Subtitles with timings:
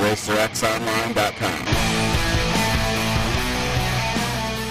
[0.00, 1.64] on RacerXOnline.com.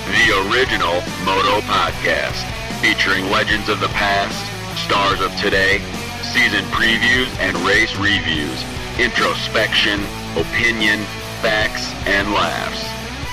[0.10, 2.44] The original Moto Podcast,
[2.82, 4.38] featuring legends of the past,
[4.86, 5.80] stars of today,
[6.24, 8.64] season previews and race reviews,
[9.00, 10.00] introspection,
[10.36, 11.00] opinion,
[11.42, 12.82] facts, and laughs.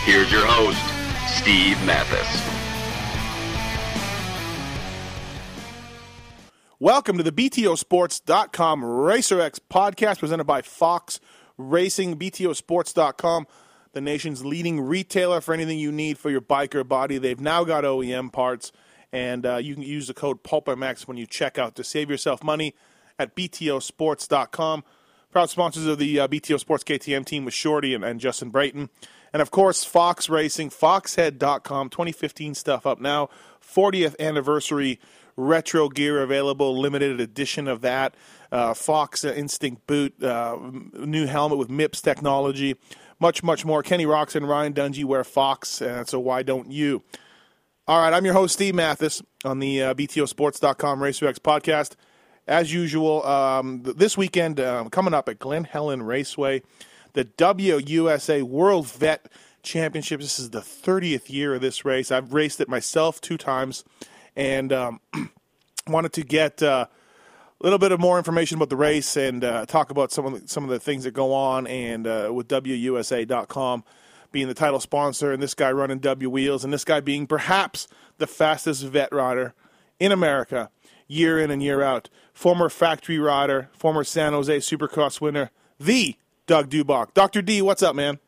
[0.05, 0.79] Here's your host,
[1.41, 2.57] Steve Matthes.
[6.79, 11.21] Welcome to the BTOsports.com RacerX podcast presented by Fox
[11.57, 12.19] Racing.
[12.19, 13.47] BTOsports.com,
[13.93, 17.19] the nation's leading retailer for anything you need for your bike or body.
[17.19, 18.73] They've now got OEM parts,
[19.13, 22.43] and uh, you can use the code PulpMX when you check out to save yourself
[22.43, 22.75] money
[23.19, 24.85] at BTOsports.com.
[25.31, 28.89] Proud sponsors of the uh, BTO Sports KTM team with Shorty and, and Justin Brayton.
[29.33, 33.29] And of course, Fox Racing, foxhead.com, 2015 stuff up now.
[33.61, 34.99] 40th anniversary
[35.37, 38.15] retro gear available, limited edition of that.
[38.51, 40.57] Uh, Fox uh, Instinct boot, uh,
[40.95, 42.77] new helmet with MIPS technology,
[43.19, 43.83] much, much more.
[43.83, 47.03] Kenny Roczen and Ryan Dungey wear Fox, and so why don't you?
[47.89, 51.95] All right, I'm your host, Steve Matthes, on the uh, BTOsports.com RacerX podcast.
[52.49, 56.63] As usual, um, this weekend, um, coming up at Glen Helen Raceway,
[57.15, 59.27] the Dubya USA World Vet
[59.65, 60.21] Championship.
[60.21, 62.13] This is the 30th year of this race.
[62.13, 63.83] I've raced it myself two times
[64.37, 65.01] and um,
[65.89, 66.87] wanted to get uh,
[67.61, 70.43] a little bit of more information about the race and uh, talk about some of
[70.43, 71.67] the, some of the things that go on.
[71.67, 73.85] And uh, with DubyaUSA.com
[74.33, 77.89] being the title sponsor, and this guy running W Wheels, and this guy being perhaps
[78.19, 79.55] the fastest vet rider
[79.99, 80.71] in America
[81.09, 82.09] year in and year out.
[82.35, 86.17] Former factory rider, former San Jose Supercross winner, the
[86.47, 87.15] Doug Dubach.
[87.15, 87.43] Dr.
[87.43, 88.19] D, what's up, man?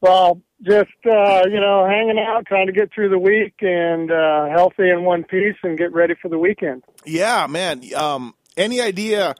[0.00, 4.46] Well, just uh, you know, hanging out, trying to get through the week and uh,
[4.48, 6.84] healthy in one piece, and get ready for the weekend.
[7.04, 7.82] Yeah, man.
[7.94, 9.34] Um, any idea?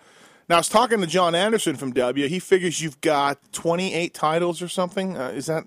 [0.48, 2.26] Now, I was talking to John Anderson from W.
[2.28, 5.16] He figures you've got 28 titles or something.
[5.16, 5.64] Uh, is that?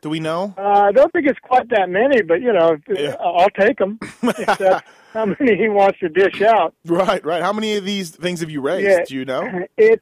[0.00, 0.54] Do we know?
[0.56, 3.16] Uh, I don't think it's quite that many, but you know, Yeah.
[3.20, 3.98] I'll take them.
[5.12, 6.72] how many he wants to dish out.
[6.86, 7.42] Right, right.
[7.42, 8.88] How many of these things have you raised?
[8.88, 9.04] Yeah.
[9.08, 9.66] Do you know?
[9.76, 10.00] It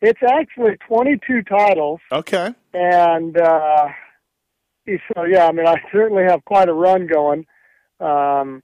[0.00, 2.50] it's actually 22 titles, Okay.
[2.74, 3.88] and uh,
[5.14, 7.46] so yeah, I mean, I certainly have quite a run going.
[8.00, 8.62] Um,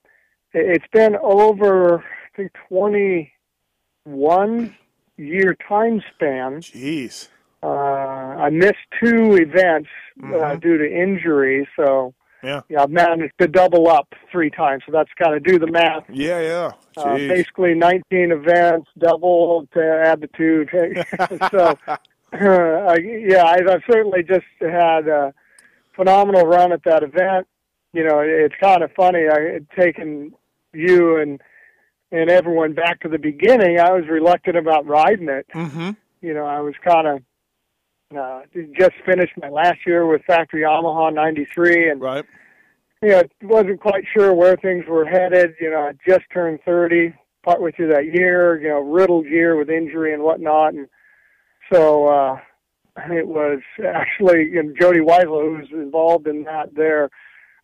[0.52, 2.02] it- it's been over, I
[2.36, 4.74] think, 21
[5.16, 6.60] year time span.
[6.60, 7.28] Jeez.
[7.62, 9.88] Uh, I missed two events
[10.22, 10.60] uh, Mhm.
[10.60, 12.60] due to injury, so Yeah.
[12.68, 14.82] yeah, I've managed to double up three times.
[14.86, 16.04] So that's kind of do the math.
[16.10, 16.70] Yeah, yeah.
[16.96, 20.66] Uh, basically, 19 events, double to add the two.
[21.50, 25.32] so, uh, yeah, I, I've certainly just had a
[25.96, 27.46] phenomenal run at that event.
[27.92, 29.28] You know, it's kind of funny.
[29.28, 30.34] I had taken
[30.72, 31.40] you and
[32.10, 33.80] and everyone back to the beginning.
[33.80, 35.46] I was reluctant about riding it.
[35.52, 35.90] mm-hmm.
[36.20, 37.22] You know, I was kind of
[38.16, 38.42] uh,
[38.78, 42.24] just finished my last year with Factory Yamaha '93, and Right.
[43.02, 45.54] you know, wasn't quite sure where things were headed.
[45.60, 49.68] You know, I just turned 30, partway through that year, you know, riddled year with
[49.68, 50.74] injury and whatnot.
[50.74, 50.88] And
[51.72, 52.38] so, uh,
[53.10, 57.10] it was actually, you know, Jody Weisel, who's involved in that there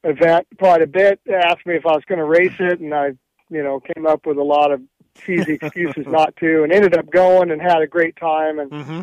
[0.05, 2.81] event quite a bit, asked me if I was going to race it.
[2.81, 3.13] And I,
[3.49, 4.81] you know, came up with a lot of
[5.25, 8.59] cheesy excuses not to and ended up going and had a great time.
[8.59, 9.01] And, Mm-hmm.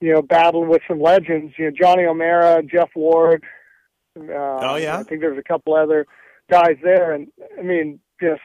[0.00, 3.44] You know, battled with some legends, you know, Johnny O'Mara, Jeff Ward.
[4.18, 4.98] Uh, Oh, yeah?
[4.98, 6.06] I think there was a couple other
[6.50, 7.28] guys there, and
[7.58, 8.40] I mean, just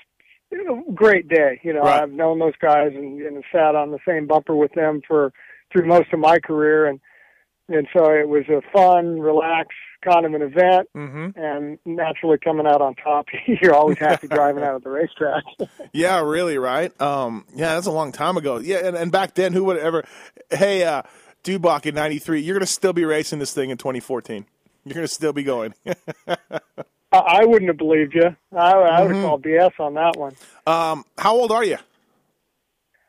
[0.51, 1.59] you know, great day.
[1.63, 2.03] You know, Right.
[2.03, 5.33] I've known those guys and, and sat on the same bumper with them for
[5.71, 7.00] through most of my career, and
[7.69, 9.71] and so it was a fun, relaxed
[10.03, 10.89] kind of an event.
[10.95, 11.39] Mm-hmm.
[11.39, 15.44] And naturally, coming out on top, you're always happy driving out of the racetrack.
[15.95, 16.91] Yeah, really, right?
[16.99, 18.57] Um, yeah, that's a long time ago.
[18.57, 20.03] Yeah, and, and back then, who would ever?
[20.49, 21.03] Hey, uh,
[21.44, 24.45] Dubach in '93, you're gonna still be racing this thing in 2014.
[24.86, 25.74] You're gonna still be going.
[27.12, 28.36] I, wouldn't have believed you.
[28.56, 29.16] I, I would Mm-hmm.
[29.16, 30.36] have called BS on that one.
[30.66, 31.78] um, how old are you?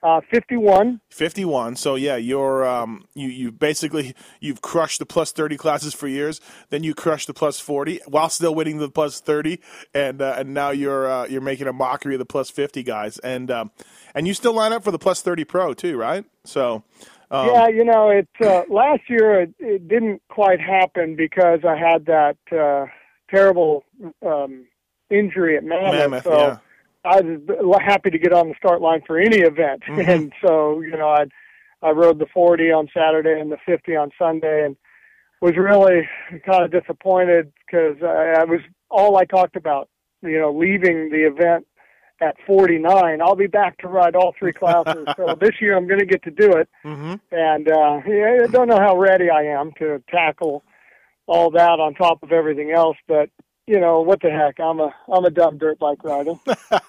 [0.02, 1.00] Uh, 51.
[1.08, 1.76] 51.
[1.76, 6.42] So yeah, you're um, you you basically you've crushed the plus 30 classes for years.
[6.68, 9.60] Then you crushed the plus 40 while still winning the plus 30,
[9.94, 13.16] and uh, and now you're uh, you're making a mockery of the plus 50 guys.
[13.20, 13.70] And um,
[14.14, 16.26] and you still line up for the plus 30 pro too, right?
[16.44, 16.82] So
[17.30, 21.76] Um, yeah, you know, it uh, last year it, it didn't quite happen because I
[21.76, 22.86] had that uh,
[23.34, 23.84] terrible
[24.24, 24.66] um,
[25.10, 25.92] injury at Mammoth.
[25.94, 26.58] Mammoth, so yeah.
[27.04, 30.08] I was happy to get on the start line for any event, Mhm.
[30.08, 31.24] and so you know, I
[31.82, 34.76] I rode the 40 on Saturday and the 50 on Sunday, and
[35.40, 36.08] was really
[36.46, 38.60] kind of disappointed because I, I was
[38.90, 39.88] all I talked about.
[40.22, 41.66] You know, leaving the event
[42.20, 43.20] at 49.
[43.20, 45.06] I'll be back to ride all three classes.
[45.16, 48.46] so this year I'm going to get to do it hmm and uh, yeah, I
[48.50, 50.62] don't know how ready I am to tackle
[51.26, 52.96] all that on top of everything else.
[53.08, 53.30] But
[53.66, 54.60] you know, what the heck?
[54.60, 56.34] I'm a I'm a dumb dirt bike rider.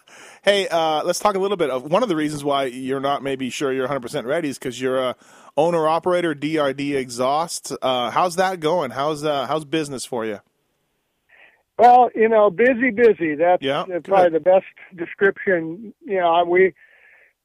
[0.43, 3.23] Hey, uh, let's talk a little bit of one of the reasons why you're not
[3.23, 5.15] maybe sure you're 100% ready is because you're a
[5.57, 7.71] owner operator DRD Exhaust.
[7.81, 8.91] Uh, how's that going?
[8.91, 10.41] How's uh, how's business for you?
[11.77, 13.35] Well, you know, busy, busy.
[13.35, 14.03] That's Yeah, good.
[14.05, 15.93] probably the best description.
[16.05, 16.73] You know, I- we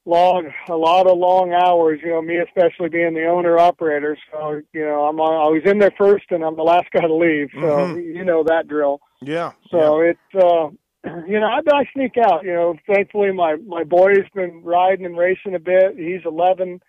[0.07, 2.01] long a lot of long hours.
[2.03, 4.17] You know, me especially being the owner operator.
[4.33, 7.51] So you know, I'm always in there first, and I'm the last guy to leave.
[7.55, 8.15] So Mhm.
[8.15, 9.01] you know that drill.
[9.21, 9.53] Yeah.
[9.71, 10.71] So it's uh
[11.27, 12.45] you know, I, I sneak out.
[12.45, 15.97] You know, thankfully my my boy's been riding and racing a bit.
[15.97, 16.81] He's 11,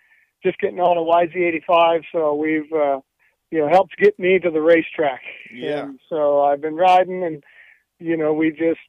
[0.43, 2.03] just getting on a YZ85.
[2.11, 2.99] So we've uh,
[3.51, 5.21] you know helped get me to the racetrack.
[5.53, 5.83] Yeah.
[5.83, 7.43] And so I've been riding, and
[7.99, 8.79] you know we just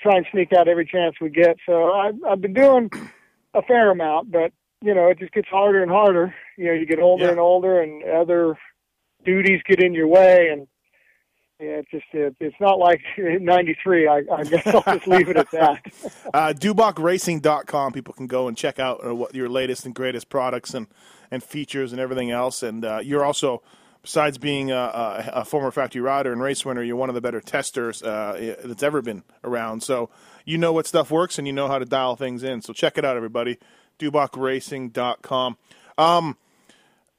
[0.00, 1.56] try and sneak out every chance we get.
[1.66, 2.90] So I've I've been doing
[3.54, 4.52] a fair amount, but
[4.82, 6.34] you know it just gets harder and harder.
[6.56, 7.30] You know, you get older Yeah.
[7.30, 8.56] and older, and other
[9.24, 10.66] duties get in your way, and
[11.60, 14.08] yeah, just it, it's not like '93.
[14.08, 15.82] I, I guess I'll just leave it at that.
[16.32, 17.92] Uh, DubachRacing.com.
[17.92, 20.86] People can go and check out uh, what your latest and greatest products and,
[21.28, 22.62] and features and everything else.
[22.62, 23.62] And uh, you're also,
[24.02, 27.40] besides being a, a, former factory rider and race winner, you're one of the better
[27.40, 29.82] testers uh, that's ever been around.
[29.82, 30.08] So
[30.44, 32.62] you know what stuff works and you know how to dial things in.
[32.62, 33.58] So check it out, everybody.
[33.98, 35.56] DubachRacing.com.
[35.98, 36.36] Um,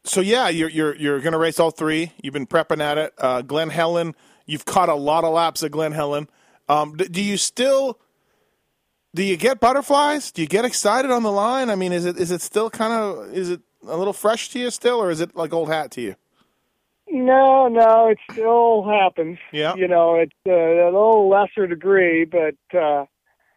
[0.03, 2.11] so yeah, you're you're you're going to race all three.
[2.21, 3.13] You've been prepping at it.
[3.17, 4.15] Uh, Glen Helen,
[4.45, 6.29] you've caught a lot of laps at Glen Helen.
[6.69, 7.99] Um, d- do you still?
[9.13, 10.31] Do you get butterflies?
[10.31, 11.69] Do you get excited on the line?
[11.69, 14.59] I mean, is it is it still kind of is it a little fresh to
[14.59, 16.15] you still, or is it like old hat to you?
[17.09, 19.38] No, no, it still happens.
[19.51, 19.75] Yeah.
[19.75, 23.05] You know, it's uh, a little lesser degree, but uh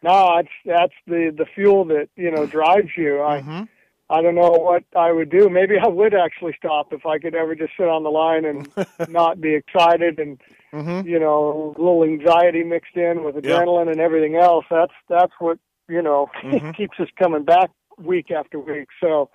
[0.03, 3.21] no, it's that's the the fuel that you know drives you.
[3.21, 3.69] I Mhm.
[4.09, 5.49] I don't know what I would do.
[5.49, 8.69] Maybe I would actually stop if I could ever just sit on the line and
[9.09, 10.39] not be excited and
[10.75, 11.05] Mhm.
[11.05, 13.41] you know a little anxiety mixed in with Yeah.
[13.41, 14.65] adrenaline and everything else.
[14.69, 15.57] That's that's what
[15.87, 16.75] you know Mhm.
[16.75, 18.89] keeps us coming back week after week.
[19.01, 19.29] So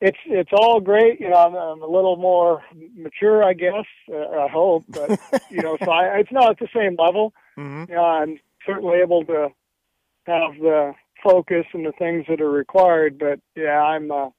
[0.00, 1.20] it's it's all great.
[1.20, 2.62] You know, I'm, I'm a little more
[2.96, 3.86] mature, I guess.
[4.12, 5.10] Uh, I hope, but
[5.48, 7.32] you know, so I, it's not at the same level.
[7.56, 7.88] Mhm.
[7.88, 9.48] You know, I'm certainly able to
[10.26, 13.18] have the focus and the things that are required.
[13.18, 14.30] But yeah, I'm uh,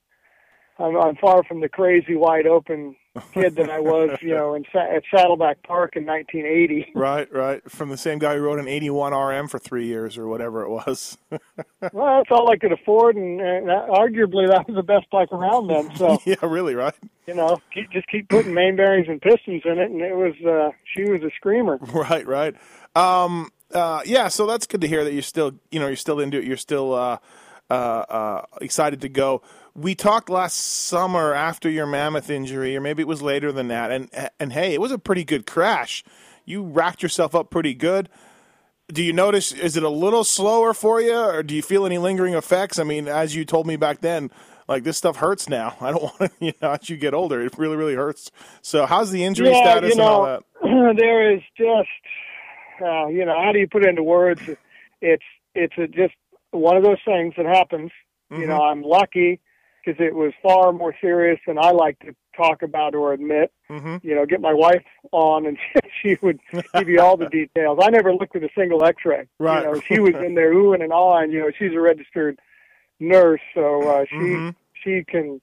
[0.80, 2.96] I'm, I'm far from the crazy wide open
[3.34, 4.18] kid that I was.
[4.22, 6.94] You know, in at Saddleback Park in 1980.
[7.04, 7.70] Right, right.
[7.70, 10.70] From the same guy who rode an 81 RM for three years or whatever it
[10.70, 11.18] was.
[11.92, 15.68] Well, that's all I could afford, and, and arguably that was the best bike around
[15.68, 15.94] then.
[15.98, 16.18] So.
[16.26, 16.94] yeah, really, right?
[17.28, 20.34] you know, keep, just keep putting main bearings and pistons in it, and it was
[20.46, 21.78] uh, she was a screamer.
[21.94, 22.56] Right, right.
[22.96, 26.20] Um, uh, yeah, so that's good to hear that you're still, you know, you're still
[26.20, 26.46] into it.
[26.46, 27.18] You're still uh,
[27.70, 29.42] uh, uh, excited to go.
[29.76, 33.92] We talked last summer after your mammoth injury, or maybe it was later than that.
[33.92, 36.04] And and hey, it was a pretty good crash.
[36.46, 38.10] You racked yourself up pretty good.
[38.90, 39.52] Do you notice?
[39.52, 42.78] Is it a little slower for you, or do you feel any lingering effects?
[42.78, 44.30] I mean, as you told me back then,
[44.68, 45.76] like this stuff hurts now.
[45.82, 48.30] I don't want to, you know, as you get older, it really, really hurts.
[48.62, 50.96] So, how's the injury yeah, status you and all know, that?
[51.00, 51.90] there is just,
[52.82, 54.42] uh, you know, how do you put it into words?
[55.02, 55.24] It's
[55.56, 56.14] it's a, just
[56.52, 57.92] one of those things that happens.
[58.32, 59.40] You know, I'm lucky
[59.84, 63.52] because it was far more serious than I like to talk about or admit.
[63.68, 65.58] hmm You know, get my wife on and
[66.02, 66.40] she would
[66.76, 67.80] give you all the details.
[67.82, 69.28] I never looked at a single X-ray.
[69.40, 69.64] Right.
[69.64, 71.32] You know, she was in there oohing and ahhing.
[71.32, 72.40] You know, she's a registered
[73.00, 74.56] nurse, so uh, she Mhm.
[74.84, 75.40] she can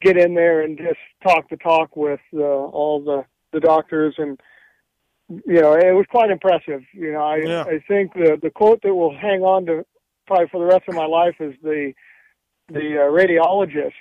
[0.00, 4.40] get in there and just talk the talk with uh, all the the doctors and
[5.28, 7.64] you know it was quite impressive you know i Yeah.
[7.64, 9.84] i think the the quote that will hang on to
[10.26, 11.92] probably for the rest of my life is the
[12.72, 13.92] the uh, radiologist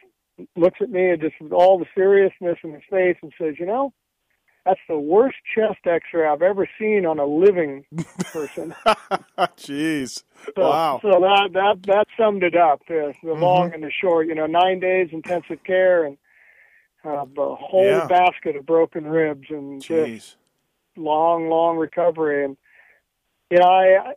[0.56, 3.66] looks at me and just with all the seriousness in his face and says you
[3.66, 3.92] know
[4.66, 7.84] that's the worst chest x-ray i've ever seen on a living
[8.32, 8.74] person
[9.58, 10.24] Jeez.
[10.56, 11.00] so, wow.
[11.02, 12.82] So that that that summed it up.
[12.90, 14.28] Uh, the long and the short.
[14.28, 16.18] You know, nine days intensive care and
[17.06, 18.08] uh, a whole Yeah.
[18.08, 20.36] basket of broken ribs and just Jeez.
[20.98, 22.46] long, long recovery.
[22.46, 22.58] And
[23.50, 24.14] you know, I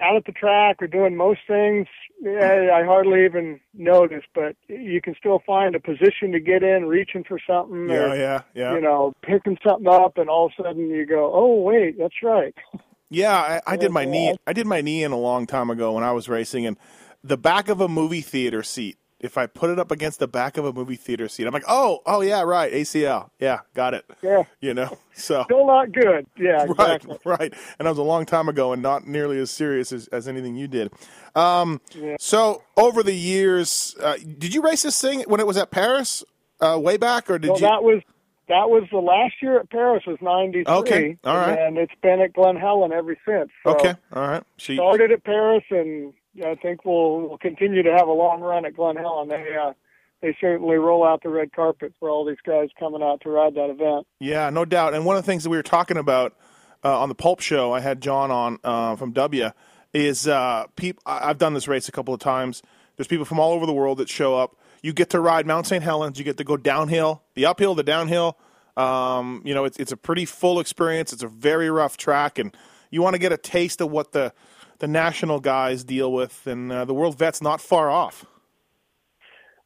[0.00, 1.86] out at the track or doing most things,
[2.20, 4.24] yeah, I hardly even notice.
[4.34, 8.16] But you can still find a position to get in, reaching for something, Yeah, or
[8.16, 8.74] yeah, yeah.
[8.74, 12.22] you know, picking something up, and all of a sudden you go, "Oh, wait, that's
[12.22, 12.54] right."
[13.10, 13.36] Yeah,
[13.66, 14.34] I, I did my knee.
[14.44, 16.76] I did my knee in a long time ago when I was racing, and
[17.22, 18.96] the back of a movie theater seat.
[19.24, 21.64] If I put it up against the back of a movie theater seat, I'm like,
[21.66, 24.04] oh, oh yeah, right, ACL, yeah, got it.
[24.22, 26.26] Yeah, You know, so still not good.
[26.36, 27.16] Yeah, exactly.
[27.24, 27.54] right, right.
[27.78, 30.56] and that was a long time ago, and not nearly as serious as, as anything
[30.56, 30.92] you did.
[31.34, 32.16] Um, Yeah.
[32.20, 36.22] So over the years, uh, did you race this thing when it was at Paris,
[36.60, 37.66] uh, way back, or did Well, you?
[37.66, 38.02] that was
[38.48, 40.64] that was the last year at Paris was '93.
[40.66, 41.58] Okay, all right.
[41.58, 43.50] and it's been at Glen Helen ever since.
[43.66, 44.42] So okay, all right.
[44.58, 46.12] She, started at Paris, and
[46.42, 49.28] I think we'll, we'll continue to have a long run at Glen Helen.
[49.28, 49.72] They uh,
[50.20, 53.54] they certainly roll out the red carpet for all these guys coming out to ride
[53.54, 54.06] that event.
[54.20, 54.94] Yeah, no doubt.
[54.94, 56.34] And one of the things that we were talking about
[56.82, 59.50] uh, on the Pulp Show, I had John on uh, from W,
[59.92, 62.62] is uh, peop- I've done this race a couple of times.
[62.96, 64.56] There's people from all over the world that show up.
[64.82, 65.82] You get to ride Mount St.
[65.82, 66.18] Helens.
[66.18, 68.38] You get to go downhill, the uphill, the downhill.
[68.76, 71.12] Um, you know, it's it's a pretty full experience.
[71.12, 72.54] It's a very rough track, and
[72.90, 74.32] you want to get a taste of what the
[74.78, 76.46] the national guys deal with.
[76.46, 78.24] And uh, the World Vet's not far off.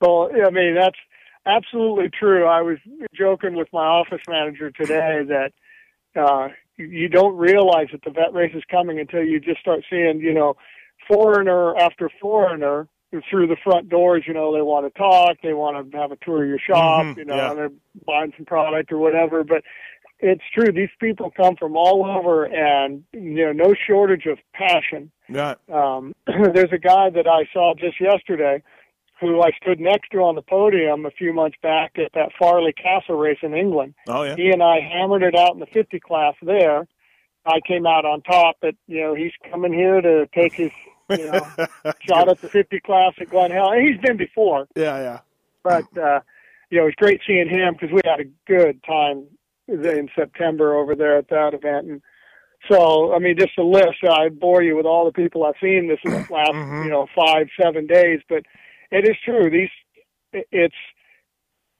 [0.00, 0.98] Well, I mean that's
[1.46, 2.44] absolutely true.
[2.46, 2.78] I was
[3.14, 5.52] joking with my office manager today that
[6.20, 10.20] uh, you don't realize that the vet race is coming until you just start seeing,
[10.20, 10.56] you know,
[11.08, 12.86] foreigner after foreigner
[13.30, 14.24] through the front doors.
[14.26, 17.04] You know, they want to talk, they want to have a tour of your shop,
[17.06, 17.54] Mhm, you know, yeah.
[17.54, 17.72] they're
[18.06, 19.42] buying some product or whatever.
[19.42, 19.64] But
[20.20, 25.10] it's true; these people come from all over, and you know, no shortage of passion
[25.28, 25.54] Yeah.
[25.72, 28.62] um, there's a guy that I saw just yesterday
[29.20, 32.72] who I stood next to on the podium a few months back at that Farleigh
[32.76, 33.94] Castle race in England.
[34.06, 34.36] Oh yeah.
[34.36, 36.86] He and I hammered it out in the 50 class there.
[37.46, 40.70] I came out on top, but you know he's coming here to take his
[41.10, 41.40] you know
[42.00, 43.84] shot at the 50 class at Glen Helen.
[43.86, 45.20] He's been before, yeah, yeah.
[45.64, 46.20] but uh,
[46.70, 49.26] you know it's great seeing him because we had a good time
[49.68, 51.86] in September over there at that event.
[51.88, 52.02] And
[52.70, 54.02] so, I mean, just a list.
[54.08, 56.84] I bore you with all the people I've seen this last, Mhm.
[56.84, 58.20] you know, five, seven days.
[58.28, 58.44] But
[58.90, 59.50] it is true.
[59.50, 59.70] These,
[60.50, 60.74] it's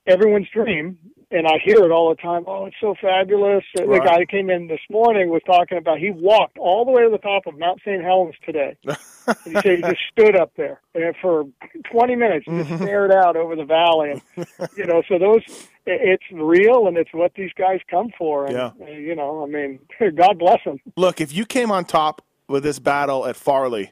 [0.06, 0.98] everyone's dream,
[1.30, 2.44] and I hear it all the time.
[2.46, 3.64] Oh, it's so fabulous.
[3.74, 7.02] The guy who came in this morning was talking about he walked all the way
[7.02, 8.02] to the top of Mount St.
[8.02, 8.76] Helens today.
[8.86, 8.96] and
[9.44, 11.44] he said he just stood up there and for
[11.92, 12.82] 20 minutes, just Mhm.
[12.82, 15.68] stared out over the valley, and you know, so those.
[15.88, 18.44] It- It's real, and it's what these guys come for.
[18.46, 18.70] And, Yeah.
[18.80, 19.78] uh, you know, I mean,
[20.16, 20.78] God bless them.
[20.96, 23.90] Look, if you came on top with this battle at Farleigh,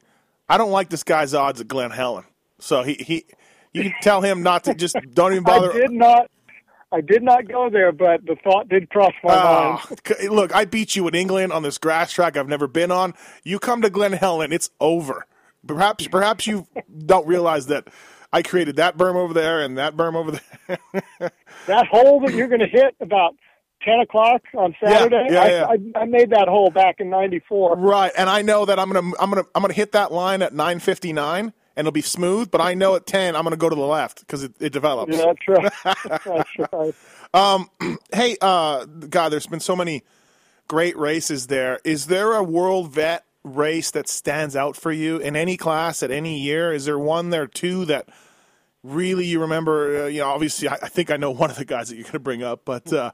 [0.48, 2.24] I don't like this guy's odds at Glen Helen.
[2.58, 3.24] So he, he
[3.72, 5.70] you can tell him not to just don't even bother.
[5.72, 6.30] I did not.
[6.92, 10.30] I did not go there, but the thought did cross my Ah, mind.
[10.30, 13.12] look, I beat you in England on this grass track I've never been on.
[13.42, 15.26] You come to Glen Helen, it's over.
[15.66, 16.68] Perhaps perhaps you
[17.06, 17.88] don't realize that
[18.32, 21.30] I created that berm over there and that berm over there.
[21.66, 23.34] That hole that you're going to hit about
[23.84, 25.66] ten o'clock on Saturday, yeah, I, yeah.
[25.66, 27.76] I, I made that hole back in '94.
[27.76, 30.52] right, and I know that I'm gonna I'm gonna I'm gonna hit that line at
[30.52, 32.50] 9:59 and it'll be smooth.
[32.50, 35.16] But I know at 10 I'm gonna go to the left because it, it develops.
[35.16, 35.72] Yeah, that's right.
[36.24, 36.94] that's right.
[37.34, 37.70] Um,
[38.12, 40.02] hey, uh, God, there's been so many
[40.68, 41.80] great races there.
[41.84, 46.10] Is there a world vet race that stands out for you in any class at
[46.10, 46.72] any year?
[46.72, 48.08] Is there one there two that
[48.82, 50.04] really you remember?
[50.04, 52.04] Uh, you know, obviously, I, I think I know one of the guys that you're
[52.04, 53.12] going to bring up, but uh,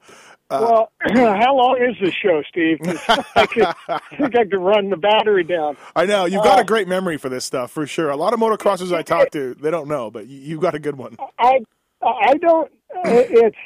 [0.50, 2.78] well, how long is this show, Steve?
[3.36, 5.76] I, could, I think I could run the battery down.
[5.96, 8.10] I know you've got Uh, a great memory for this stuff for sure.
[8.10, 10.78] A lot of motocrossers I talk to, they don't know, but you, you've got a
[10.78, 11.16] good one.
[11.38, 11.60] I
[12.02, 12.70] I don't.
[13.04, 13.56] It's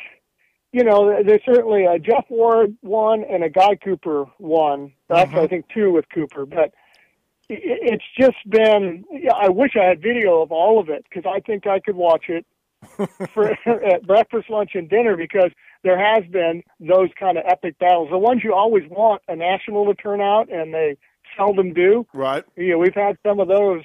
[0.77, 4.93] you know there's certainly a Jeff Ward one and a Guy Cooper one.
[5.09, 5.39] That's mm-hmm.
[5.39, 6.75] I think two with Cooper, but
[7.49, 9.05] it's just been.
[9.35, 12.27] I wish I had video of all of it because I think I could watch
[12.29, 12.45] it
[13.33, 15.51] for at breakfast, lunch, and dinner because
[15.83, 18.11] there has been those kind of epic battles.
[18.11, 20.99] The ones you always want a national to turn out, and they
[21.39, 22.45] seldom do Right?
[22.55, 23.81] you know, we've had some of those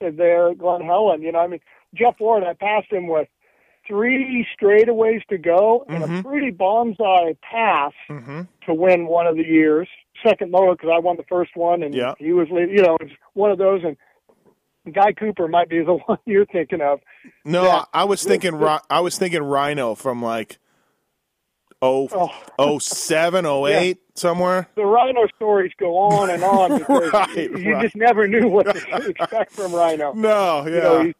[0.00, 1.22] uh, there at Glen Helen.
[1.22, 1.60] You know, I mean,
[1.92, 3.26] Jeff Ward, I passed him with
[3.90, 6.24] three straightaways to go and a Mhm.
[6.24, 8.42] pretty bonsai pass Mm-hmm.
[8.66, 9.88] to win one of the years.
[10.26, 12.14] Second moto because I won the first one and Yeah.
[12.18, 12.76] he was leading.
[12.76, 13.82] You know, it's one of those.
[13.84, 13.96] And
[14.94, 17.00] Guy Cooper might be the one you're thinking of.
[17.44, 17.84] No, Yeah.
[17.92, 18.54] I, I was thinking.
[18.88, 20.58] I was thinking Rhino from like
[21.82, 22.30] oh Oh.
[22.58, 24.68] oh seven oh eight somewhere.
[24.76, 27.82] The Rhino stories go on and on because Right, you right.
[27.82, 30.12] just never knew what to expect from Rhino.
[30.12, 30.74] No, yeah.
[30.74, 31.12] You know,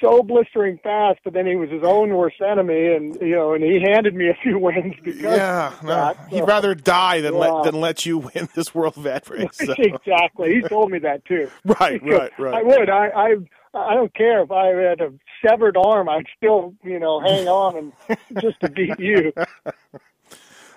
[0.00, 3.62] so blistering fast, but then he was his own worst enemy, and you know, and
[3.64, 6.16] he handed me a few wins because Yeah, no, that.
[6.30, 7.40] he'd rather die than Yeah.
[7.40, 9.48] let than let you win this world vet race.
[9.52, 9.74] so.
[9.78, 10.54] exactly.
[10.54, 11.50] He told me that too.
[11.64, 12.54] Right, right, right.
[12.54, 12.90] I would.
[12.90, 13.34] I, I
[13.74, 15.12] I don't care if I had a
[15.46, 16.08] severed arm.
[16.08, 19.32] I'd still, you know, hang on and just to beat you.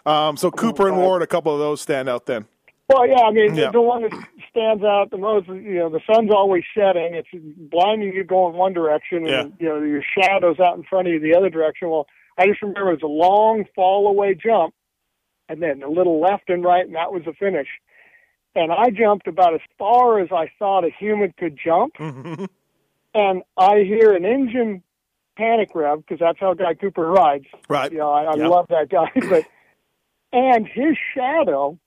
[0.06, 2.46] Um, so Cooper and Ward, a couple of those stand out then.
[2.94, 3.22] Well, yeah.
[3.22, 3.72] I mean, Yeah.
[3.72, 4.14] the one that
[4.50, 7.14] stands out the most, you know, the sun's always setting.
[7.16, 9.44] It's blinding you going one direction, and Yeah.
[9.60, 11.90] you know your shadows out in front of you the other direction.
[11.90, 12.08] Well,
[12.38, 14.74] I just remember it was a long fall away jump,
[15.50, 17.68] and then a little left and right, and that was the finish.
[18.56, 21.96] And I jumped about as far as I thought a human could jump.
[21.98, 22.46] Mm-hmm.
[23.14, 24.84] and I hear an engine
[25.38, 27.46] panic rev because that's how Guy Cooper rides.
[27.70, 27.92] Right.
[27.92, 28.50] You know, I, I Yep.
[28.50, 29.46] love that guy, but
[30.34, 31.78] and his shadow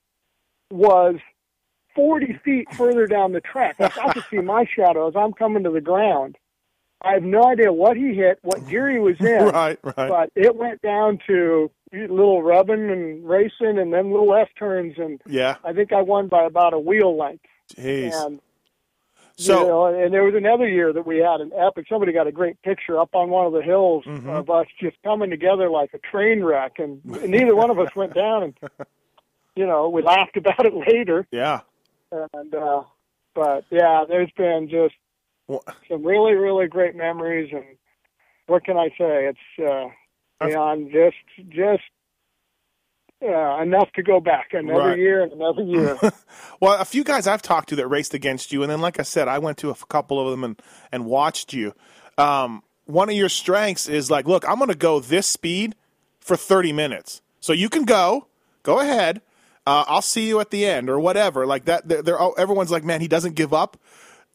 [0.75, 1.15] was
[1.95, 3.75] forty feet further down the track.
[3.79, 6.37] Like, I could see my shadow as I'm coming to the ground.
[7.01, 9.95] I have no idea what he hit, what gear he was in, Right, right.
[9.95, 15.21] but it went down to little rubbing and racing and then little F turns, and
[15.27, 15.57] Yeah.
[15.63, 17.45] I think I won by about a wheel length.
[17.75, 18.11] Jeez.
[18.25, 18.39] And
[19.37, 21.85] So you know, and there was another year that we had an epic.
[21.89, 24.29] Somebody got a great picture up on one of the hills Mm-hmm.
[24.29, 28.13] of us just coming together like a train wreck, and neither one of us went
[28.15, 28.43] down.
[28.43, 28.53] And
[29.55, 31.27] you know, we laughed about it later.
[31.31, 31.61] yeah.
[32.11, 32.83] And uh,
[33.33, 34.95] but yeah, there's been just
[35.47, 37.51] Well, some really, really great memories.
[37.53, 37.65] And
[38.47, 39.29] what can I say?
[39.31, 39.87] It's uh,
[40.47, 41.83] beyond just just
[43.23, 44.97] uh, enough to go back another Right.
[44.99, 45.97] year and another year.
[46.61, 49.03] Well, a few guys I've talked to that raced against you, and then, like I
[49.03, 51.73] said, I went to a couple of them and, and watched you.
[52.17, 55.75] Um, one of your strengths is like, look, I'm going to go this speed
[56.21, 57.21] for 30 minutes.
[57.41, 58.27] So you can go,
[58.63, 59.21] go ahead.
[59.67, 61.45] Uh, I'll see you at the end or whatever.
[61.45, 63.77] Like that, they're, they're, all- everyone's like, man, he doesn't give up.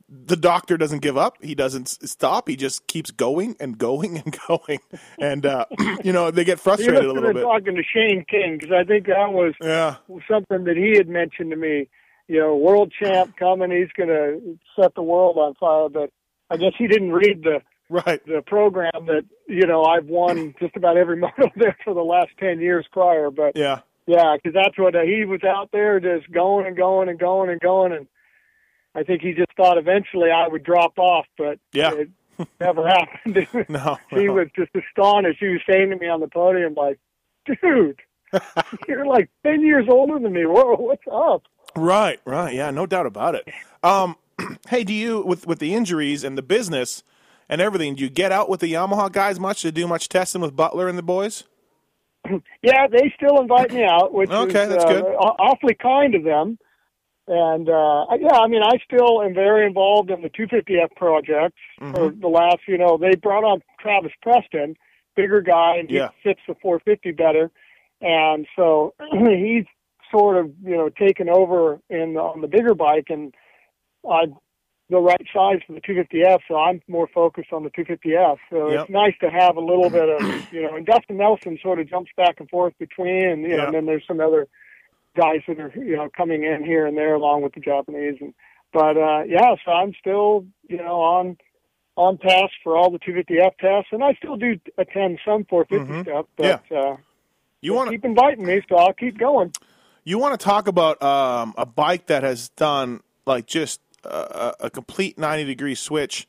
[0.08, 1.36] The doctor doesn't give up.
[1.40, 2.48] He doesn't stop.
[2.48, 4.80] He just keeps going and going and going.
[5.20, 5.66] And, uh,
[6.04, 7.42] you know, they get frustrated a little bit.
[7.42, 9.96] talking to Shane King because I think that was Yeah.
[10.28, 11.88] something that he had mentioned to me.
[12.26, 15.88] You know, world champ coming, he's going to set the world on fire.
[15.88, 16.10] But
[16.50, 17.60] I guess he didn't read the
[17.92, 18.24] Right.
[18.24, 22.28] the program that you know I've won just about every moto there for the last
[22.38, 23.30] ten years prior.
[23.32, 23.80] But Yeah.
[24.10, 27.50] Yeah, because that's what uh, he was out there just going and going and going
[27.50, 28.06] and going, and
[28.94, 31.92] I think he just thought eventually I would drop off, but Yeah.
[31.94, 32.08] it
[32.60, 32.86] never
[33.24, 33.46] happened.
[33.68, 33.98] No.
[34.10, 34.32] he no.
[34.32, 35.38] was just astonished.
[35.40, 36.98] He was saying to me on the podium, like,
[37.46, 38.00] "Dude,
[38.88, 40.44] you're like ten years older than me.
[40.46, 41.42] Whoa, what's up?"
[41.76, 43.48] Right, right, yeah, no doubt about it.
[43.84, 44.16] Um,
[44.68, 47.02] hey, do you with with the injuries and the business
[47.48, 47.94] and everything?
[47.94, 50.88] Do you get out with the Yamaha guys much to do much testing with Butler
[50.88, 51.44] and the boys?
[52.62, 55.04] Yeah, they still invite me out, which Okay, is that's uh, good.
[55.04, 56.58] aw- awfully kind of them.
[57.26, 61.56] And uh yeah, I mean, I still am very involved in the 250F project.
[61.80, 61.92] Mm-hmm.
[61.94, 64.76] For the last, you know, they brought on Travis Preston,
[65.16, 66.08] bigger guy, and he Yeah.
[66.22, 67.50] fits the 450 better.
[68.00, 69.64] And so he's
[70.10, 73.32] sort of, you know, taken over in on the bigger bike, and
[74.10, 74.34] I'm
[74.90, 78.38] the right size for the 250F, so I'm more focused on the 250F.
[78.50, 78.80] So Yep.
[78.82, 81.88] it's nice to have a little bit of, you know, and Dustin Nelson sort of
[81.88, 83.64] jumps back and forth between, and you know, Yeah.
[83.66, 84.48] and then there's some other
[85.16, 88.34] guys that are, you know, coming in here and there along with the Japanese, and
[88.72, 91.36] but uh, yeah, so I'm still, you know, on
[91.96, 96.26] on task for all the 250F tests, and I still do attend some 450 stuff,
[96.36, 97.02] but uh, Mm-hmm.
[97.62, 99.52] You want to keep inviting me, so I'll keep going.
[100.04, 105.18] you want to talk about um, a bike that has done like just a, complete
[105.18, 106.26] ninety degree switch,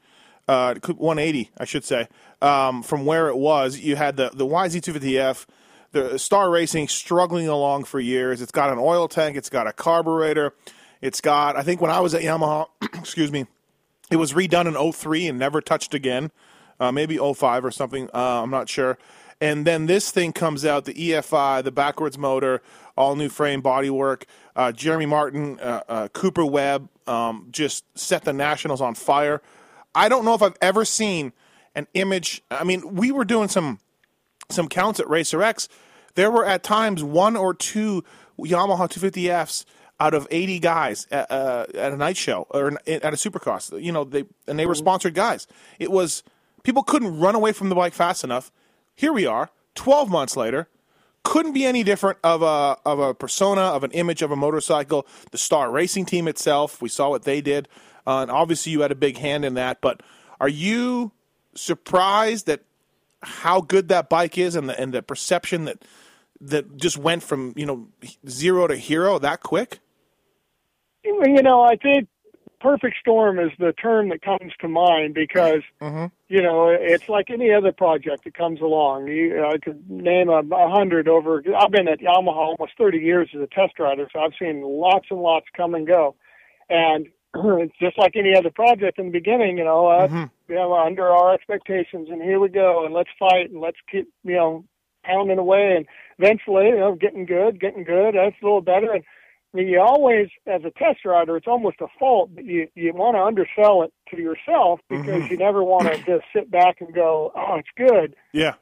[0.47, 2.07] uh, 180, I should say,
[2.41, 3.79] um, from where it was.
[3.79, 5.45] You had the the YZ250F.
[5.93, 8.41] The Star Racing struggling along for years.
[8.41, 9.36] It's got an oil tank.
[9.36, 10.53] It's got a carburetor.
[11.01, 11.57] It's got.
[11.57, 13.45] I think when I was at Yamaha, excuse me,
[14.10, 16.31] it was redone in 03 and never touched again.
[16.79, 18.10] Uh, maybe 05 or something.
[18.13, 18.97] Uh, I'm not sure.
[19.41, 22.62] And then this thing comes out, the EFI, the backwards motor,
[22.95, 24.23] all new frame bodywork.
[24.55, 29.41] Uh, Jeremy Martin, uh, uh, Cooper Webb um, just set the Nationals on fire.
[29.93, 31.33] I don't know if I've ever seen
[31.75, 32.41] an image.
[32.49, 33.79] I mean, we were doing some
[34.49, 35.69] some counts at Racer X.
[36.15, 38.03] There were at times one or two
[38.37, 39.65] Yamaha 250Fs
[39.99, 43.81] out of 80 guys at, uh, at a night show or at a supercross.
[43.81, 45.47] You know, they and they were sponsored guys.
[45.79, 46.23] It was
[46.63, 48.51] people couldn't run away from the bike fast enough.
[48.95, 50.67] Here we are, 12 months later.
[51.23, 55.05] Couldn't be any different of a of a persona of an image of a motorcycle.
[55.31, 57.67] The Star Racing team itself, we saw what they did,
[58.07, 59.81] uh, and obviously you had a big hand in that.
[59.81, 60.01] But
[60.39, 61.12] are you
[61.53, 62.62] surprised that
[63.21, 65.84] how good that bike is and the and the perception that
[66.41, 67.88] that just went from you know
[68.27, 69.79] zero to hero that quick?
[71.03, 72.07] You know, I think
[72.62, 76.06] perfect storm is the term that comes to mind because Mm-hmm.
[76.28, 79.08] you know it's like any other project that comes along.
[79.08, 81.43] You, I could name a, a hundred over.
[81.58, 85.08] I've been at Yamaha almost 30 years as a test rider, so I've seen lots
[85.10, 86.15] and lots come and go.
[86.69, 90.30] And it's just like any other project in the beginning, you know, uh, Mhm.
[90.47, 94.08] you know, under our expectations, and here we go, and let's fight, and let's keep,
[94.24, 94.65] you know,
[95.04, 95.86] pounding away, and
[96.19, 98.15] eventually, you know, getting good, getting good.
[98.15, 99.04] That's a little better, and
[99.53, 103.21] you always, as a test rider, it's almost a fault, but you you want to
[103.21, 107.55] undersell it to yourself because you never want to just sit back and go, oh,
[107.55, 108.15] it's good.
[108.31, 108.53] Yeah.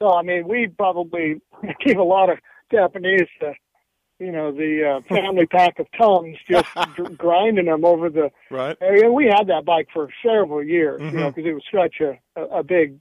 [0.00, 1.40] So I mean, we probably
[1.84, 2.38] gave a lot of
[2.70, 3.52] Japanese, uh,
[4.18, 8.30] you know, the uh, family pack of tums, just gr- grinding them over the.
[8.50, 8.76] Right.
[8.80, 12.18] And we had that bike for several years, you know, because it was such a,
[12.40, 12.98] a a big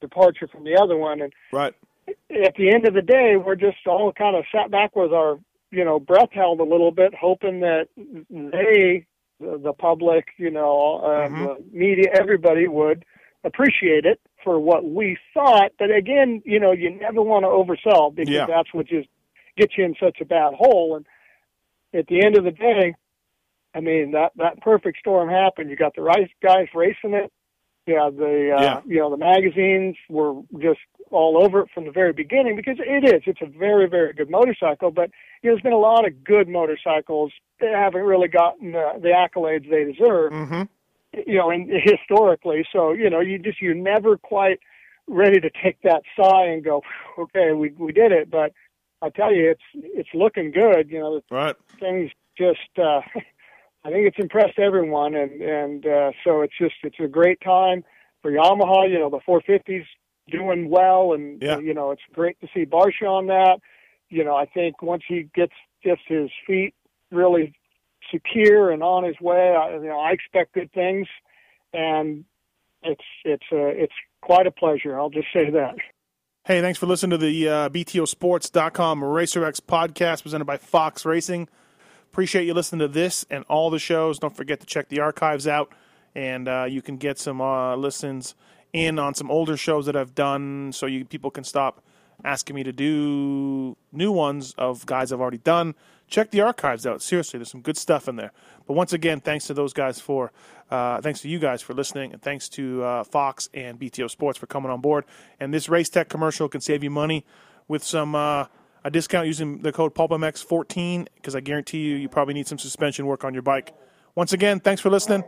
[0.00, 1.20] departure from the other one.
[1.20, 1.74] And Right.
[2.08, 5.38] at the end of the day, we're just all kind of sat back with our,
[5.72, 9.06] you know, breath held a little bit, hoping that they,
[9.40, 11.56] the, the public, you know, uh, Mhm.
[11.56, 13.04] the media, everybody would
[13.42, 15.72] appreciate it for what we thought.
[15.78, 18.46] But again, you know, you never want to oversell because Yeah.
[18.46, 19.08] that's what just
[19.56, 20.96] gets you in such a bad hole.
[20.96, 21.06] And
[21.94, 22.94] at the end of the day,
[23.74, 25.70] I mean that that perfect storm happened.
[25.70, 27.32] You got the right guys racing it.
[27.86, 28.80] Yeah, the uh, Yeah.
[28.86, 30.80] you know the magazines were just
[31.10, 33.22] all over it from the very beginning because it is.
[33.26, 35.10] It's a very very good motorcycle, but
[35.42, 39.84] there's been a lot of good motorcycles that haven't really gotten uh, the accolades they
[39.84, 40.32] deserve.
[40.32, 40.62] Mm-hmm.
[41.26, 44.60] You know, and historically, so you know, you just you're never quite
[45.06, 46.82] ready to take that sigh and go,
[47.18, 48.30] okay, we we did it.
[48.30, 48.52] But
[49.02, 50.90] I tell you, it's it's looking good.
[50.90, 51.54] You know, Right.
[51.78, 53.00] things just uh
[53.84, 57.84] I think it's impressed everyone and and uh so it's just it's a great time
[58.22, 59.84] for Yamaha, you know, the 450s
[60.30, 61.58] doing well and Yeah.
[61.58, 63.58] you know, it's great to see Barcia on that.
[64.12, 66.74] You know, I think once he gets just his feet
[67.10, 67.54] really
[68.12, 71.06] secure and on his way, I, you know, I expect good things
[71.72, 72.24] and
[72.82, 74.98] it's it's it's quite a pleasure.
[74.98, 75.76] I'll just say that.
[76.44, 81.48] Hey, thanks for listening to the uh, BTOsports.com RacerX podcast presented by Fox Racing.
[82.10, 84.18] Appreciate you listening to this and all the shows.
[84.18, 85.72] Don't forget to check the archives out,
[86.14, 88.34] and uh, you can get some uh, listens
[88.72, 91.82] in on some older shows that I've done, so you people can stop
[92.24, 95.74] asking me to do new ones of guys I've already done.
[96.08, 97.02] Check the archives out.
[97.02, 98.32] Seriously, there's some good stuff in there.
[98.66, 100.30] But once again, thanks to those guys for,
[100.70, 104.38] uh, thanks to you guys for listening, and thanks to uh, Fox and BTO Sports
[104.38, 105.04] for coming on board.
[105.40, 107.24] And this Race Tech commercial can save you money
[107.66, 108.46] with some uh,
[108.84, 113.06] a discount using the code PulpMX14 because I guarantee you, you probably need some suspension
[113.06, 113.74] work on your bike.
[114.14, 115.24] Once again, thanks for listening,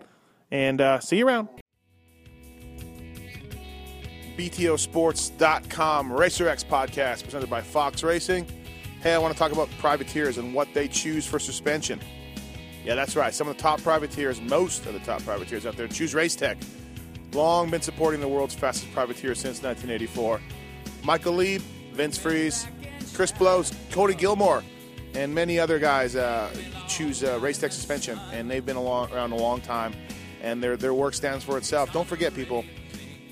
[0.51, 1.49] and uh, see you around.
[4.37, 8.47] BTOsports.com Racer X podcast presented by Fox Racing.
[9.01, 12.01] Hey, I want to talk about privateers and what they choose for suspension.
[12.85, 13.33] Yeah, that's right.
[13.33, 16.57] Some of the top privateers, most of the top privateers out there, choose Racetech.
[17.33, 20.41] Long been supporting the world's fastest privateer since 1984.
[21.03, 22.67] Michael Leib, Vince Friese,
[23.15, 24.63] Chris Blose, Cody Gilmore,
[25.15, 26.51] and many other guys uh,
[26.89, 29.95] choose uh, Racetech suspension, and they've been along, around a long time,
[30.43, 31.93] and their their work stands for itself.
[31.93, 32.65] Don't forget, people,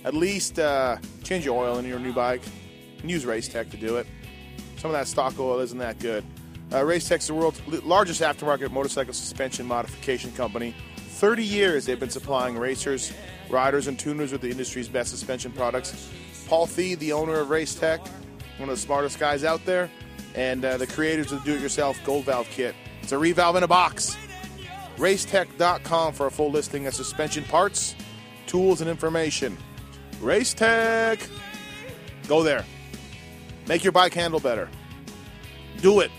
[0.04, 2.42] at least uh, change your oil in your new bike
[3.00, 4.06] and use Race Tech to do it.
[4.76, 6.24] Some of that stock oil isn't that good.
[6.72, 10.74] Uh, Racetech's the world's largest aftermarket motorcycle suspension modification company.
[10.96, 13.12] 30 years they've been supplying racers,
[13.50, 16.10] riders, and tuners with the industry's best suspension products.
[16.48, 18.00] Paul Thede, the owner of Race Tech,
[18.56, 19.90] one of the smartest guys out there,
[20.34, 22.74] and uh, the creators of the do-it-yourself Gold Valve Kit.
[23.02, 24.16] It's a revalve in a box.
[24.96, 27.94] Racetech.com for a full listing of suspension parts,
[28.46, 29.56] tools, and information.
[30.22, 31.28] Racetech!
[32.28, 32.64] Go there.
[33.66, 34.68] Make your bike handle better.
[35.80, 36.10] Do it.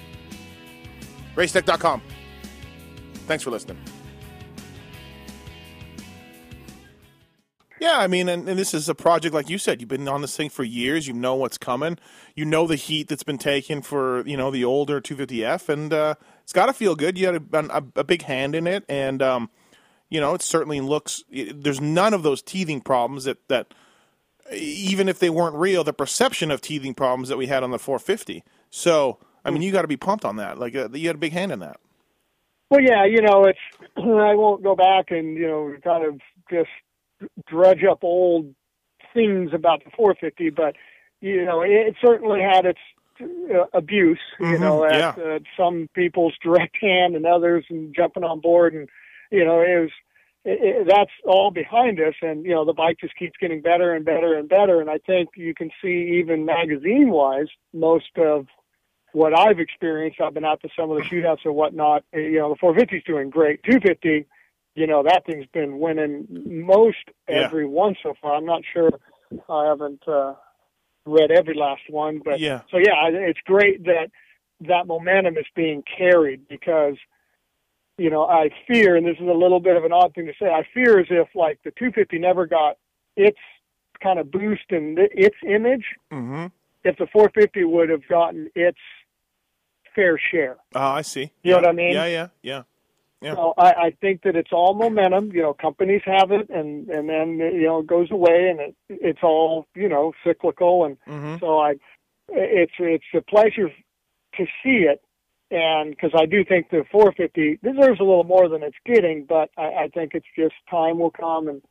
[1.36, 2.02] Racetech.com.
[3.28, 3.78] Thanks for listening.
[7.80, 9.82] Yeah, I mean, and, and this is a project like you said.
[9.82, 11.06] You've been on this thing for years.
[11.06, 11.98] You know what's coming.
[12.36, 16.16] You know the heat that's been taken for you know the older 250F, and uh,
[16.44, 17.18] it's got to feel good.
[17.18, 19.50] You had a, a, a big hand in it, and um,
[20.10, 21.26] you know it certainly looks.
[21.30, 23.74] It, there's none of those teething problems that that
[24.52, 27.80] even if they weren't real, the perception of teething problems that we had on the
[27.80, 28.44] 450.
[28.70, 30.58] So, I mean, you got to be pumped on that.
[30.60, 31.80] Like, uh, you had a big hand in that.
[32.70, 33.60] Well, yeah, you know, it's
[33.98, 36.70] I won't go back and you know kind of just
[37.48, 38.54] drudge up old
[39.14, 40.76] things about the 450, but
[41.22, 42.80] you know, it certainly had its
[43.22, 44.20] uh, abuse.
[44.40, 45.16] You Mhm, know, at yeah.
[45.24, 48.90] uh, some people's direct hand and others, and jumping on board, and
[49.32, 49.92] you know, it was.
[50.46, 53.94] It, it, that's all behind us, and you know the bike just keeps getting better
[53.94, 54.82] and better and better.
[54.82, 58.48] And I think you can see even magazine-wise, most of
[59.14, 62.04] what I've experienced, I've been out to some of the shootouts or whatnot.
[62.14, 63.64] uh, You know, the 450 is doing great.
[63.64, 64.26] 250,
[64.76, 66.98] you know that thing's been winning most
[67.30, 67.44] Yeah.
[67.46, 68.34] every one so far.
[68.36, 68.90] I'm not sure.
[69.50, 70.34] I haven't uh,
[71.06, 72.62] read every last one, but Yeah.
[72.70, 74.10] so yeah, it's great that
[74.62, 76.96] that momentum is being carried because
[77.98, 80.34] you know I fear, and this is a little bit of an odd thing to
[80.40, 80.48] say.
[80.50, 82.78] I fear as if like the 250 never got
[83.16, 83.38] its
[84.02, 86.48] kind of boost in th- its image Mm-hmm.
[86.84, 88.78] if the 450 would have gotten its
[89.96, 90.58] fair share.
[90.76, 91.32] Oh, I see.
[91.44, 91.94] You know what I mean?
[91.94, 92.64] Yeah, yeah, yeah.
[93.22, 93.36] Yeah.
[93.36, 95.32] So I, I think that it's all momentum.
[95.32, 98.76] You know, companies have it, and and then you know it goes away, and it
[98.90, 101.38] it's all you know cyclical, and Mm-hmm.
[101.40, 101.76] so I
[102.30, 103.70] it's it's a pleasure
[104.38, 105.02] to see it,
[105.54, 109.52] and because I do think the 450 deserves a little more than it's getting, but
[109.56, 111.62] I, I think it's just time will come, and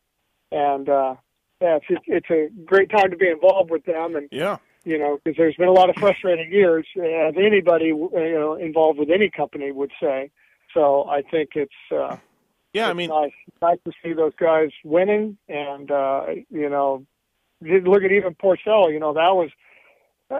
[0.52, 1.14] and uh,
[1.60, 4.58] yeah, it's it's a great time to be involved with them, and Yeah.
[4.84, 9.00] you know, because there's been a lot of frustrating years, as anybody you know involved
[9.00, 10.30] with any company would say.
[10.74, 12.18] So I think it's uh,
[12.72, 17.04] Yeah, I mean, nice nice to see those guys winning, and uh, you know,
[17.60, 18.92] look at even Pourcel.
[18.92, 19.54] You know, that was uh,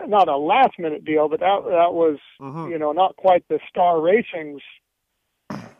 [0.06, 2.70] not a last minute deal, but that that was Mhm.
[2.70, 4.62] you know not quite the Star Racing's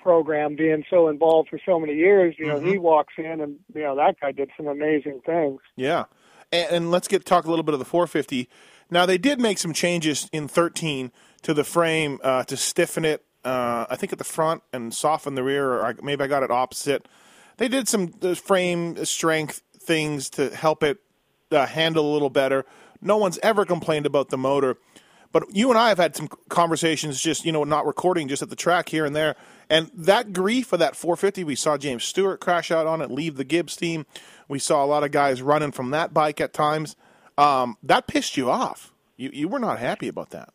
[0.03, 2.35] program being so involved for so many years.
[2.39, 5.61] You know, he walks in, and you know that guy did some amazing things.
[5.77, 6.05] Yeah,
[6.51, 8.49] and, and let's get talk a little bit of the 450.
[8.91, 13.25] Now they did make some changes in 13 to the frame uh, to stiffen it.
[13.45, 16.43] Uh, I think at the front and soften the rear, or I, maybe I got
[16.43, 17.09] it opposite.
[17.57, 20.99] They did some uh, frame strength things to help it
[21.51, 22.65] uh, handle a little better.
[23.03, 24.77] No one's ever complained about the motor,
[25.33, 28.51] but you and I have had some conversations, just you know, not recording, just at
[28.51, 29.35] the track here and there.
[29.69, 33.37] And that grief of that 450, we saw James Stewart crash out on it, leave
[33.37, 34.07] the Gibbs team.
[34.49, 36.95] We saw a lot of guys running from that bike at times.
[37.39, 38.93] Um, that pissed you off.
[39.17, 40.53] You you were not happy about that.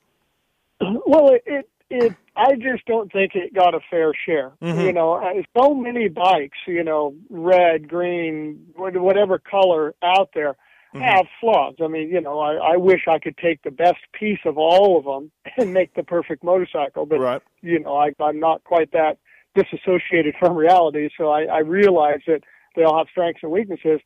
[1.07, 4.51] Well, it, it it I just don't think it got a fair share.
[4.62, 5.19] You know,
[5.57, 10.55] so many bikes, you know, red, green, whatever color out there
[10.93, 11.02] Mm-hmm.
[11.02, 11.76] have flaws.
[11.84, 14.97] I mean, you know, I, I wish I could take the best piece of all
[14.97, 17.41] of them and make the perfect motorcycle, but Right.
[17.62, 19.17] you know, I, I'm not quite that
[19.54, 21.10] disassociated from reality.
[21.17, 22.41] So I, I realize that
[22.76, 24.00] they all have strengths and weaknesses.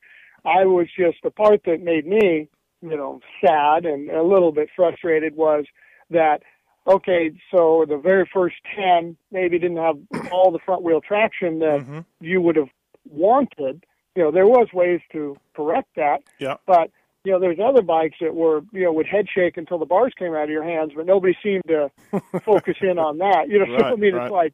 [0.46, 2.50] I was just the part that made me,
[2.82, 5.65] you know, sad and a little bit frustrated was
[6.10, 6.41] that
[6.88, 9.98] okay, so the very first ten maybe didn't have
[10.32, 12.00] all the front wheel traction that mm-hmm.
[12.20, 12.70] you would have
[13.08, 13.86] wanted.
[14.15, 16.58] You know, there was ways to correct that, Yeah.
[16.65, 16.91] but
[17.24, 20.12] you know, there's other bikes that were, you know, would head shake until the bars
[20.17, 21.91] came out of your hands, but nobody seemed to
[22.43, 23.45] focus in on that.
[23.47, 24.24] You know, so I mean, right.
[24.26, 24.54] it's like,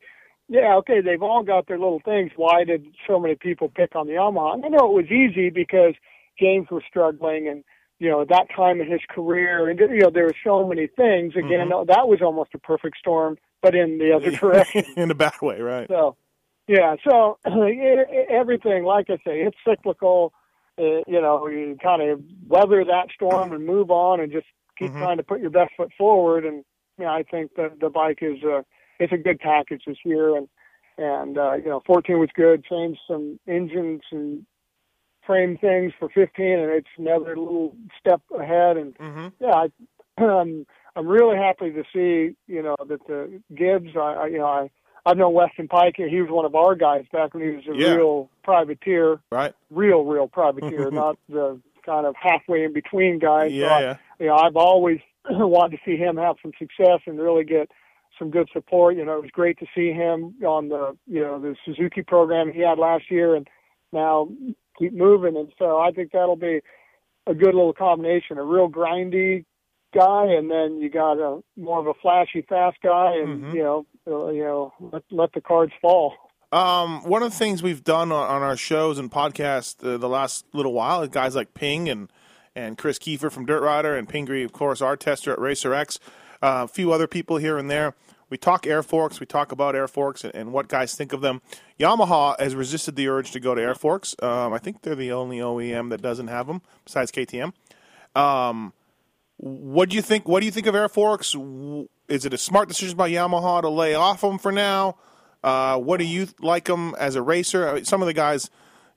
[0.50, 2.32] yeah, okay, they've all got their little things.
[2.36, 4.56] Why did so many people pick on the Yamaha?
[4.56, 5.94] And I know it was easy because
[6.38, 7.64] James was struggling and,
[8.00, 10.88] you know, at that time in his career, and, you know, there were so many
[10.88, 11.36] things.
[11.38, 11.88] Again, Mm-hmm.
[11.88, 14.84] that was almost a perfect storm, but in the other direction.
[14.98, 15.88] in a bad way, right?
[15.88, 16.18] So,
[16.68, 20.34] yeah, so it, it, everything, like I say, it's cyclical.
[20.80, 24.46] Uh, you know, you kind of weather that storm and move on, and just
[24.78, 25.00] keep Mhm.
[25.00, 26.46] trying to put your best foot forward.
[26.46, 26.64] And
[27.00, 28.64] yeah, I think that the bike is a
[29.00, 30.48] it's a good package this year, and
[30.98, 32.64] and uh, you know, 14 was good.
[32.66, 34.46] Changed some engines and
[35.26, 38.78] frame things for 15, and it's another little step ahead.
[38.78, 39.28] And Mm-hmm.
[39.40, 39.66] yeah,
[40.18, 43.96] I, um, I'm really happy to see you know that the Gibbs.
[43.96, 44.70] I, I you know I
[45.08, 45.96] I've known Weston Peick.
[45.96, 47.96] He was one of our guys back when he was a Yeah.
[47.96, 49.54] real privateer, Right?
[49.72, 53.48] real real privateer, not the kind of halfway in between guy.
[53.48, 53.98] So Yeah, I- yeah.
[54.20, 57.72] you know, I've always wanted to see him have some success and really get
[58.20, 58.98] some good support.
[58.98, 62.52] You know, it was great to see him on the you know the Suzuki program
[62.52, 63.48] he had last year, and
[63.94, 64.28] now
[64.78, 65.38] keep moving.
[65.38, 66.60] And so I think that'll be
[67.28, 68.38] a good little combination.
[68.38, 69.46] A real grindy
[69.94, 73.54] guy, and then you got a more of a flashy, fast guy, and Mhm.
[73.54, 76.14] you know, you know, let let the cards fall.
[76.52, 80.08] Um, one of the things we've done on, on our shows and podcasts uh, the
[80.08, 82.12] last little while is guys like Ping and
[82.56, 86.00] and Chris Kiefer from Dirt Rider and Pingree, of course, our tester at Racer X,
[86.42, 87.94] uh, a few other people here and there.
[88.30, 89.20] We talk air forks.
[89.20, 91.42] We talk about air forks and, and what guys think of them.
[91.80, 94.16] Yamaha has resisted the urge to go to air forks.
[94.22, 97.54] Um, I think they're the only OEM that doesn't have them besides KTM.
[98.16, 98.74] Um,
[99.38, 100.28] what do you think?
[100.28, 101.36] What do you think of air forks?
[102.08, 104.98] Is it a smart decision by Yamaha to lay off them for now?
[105.44, 107.70] Uh, what do you like them as a racer?
[107.70, 108.50] I mean, some of the guys,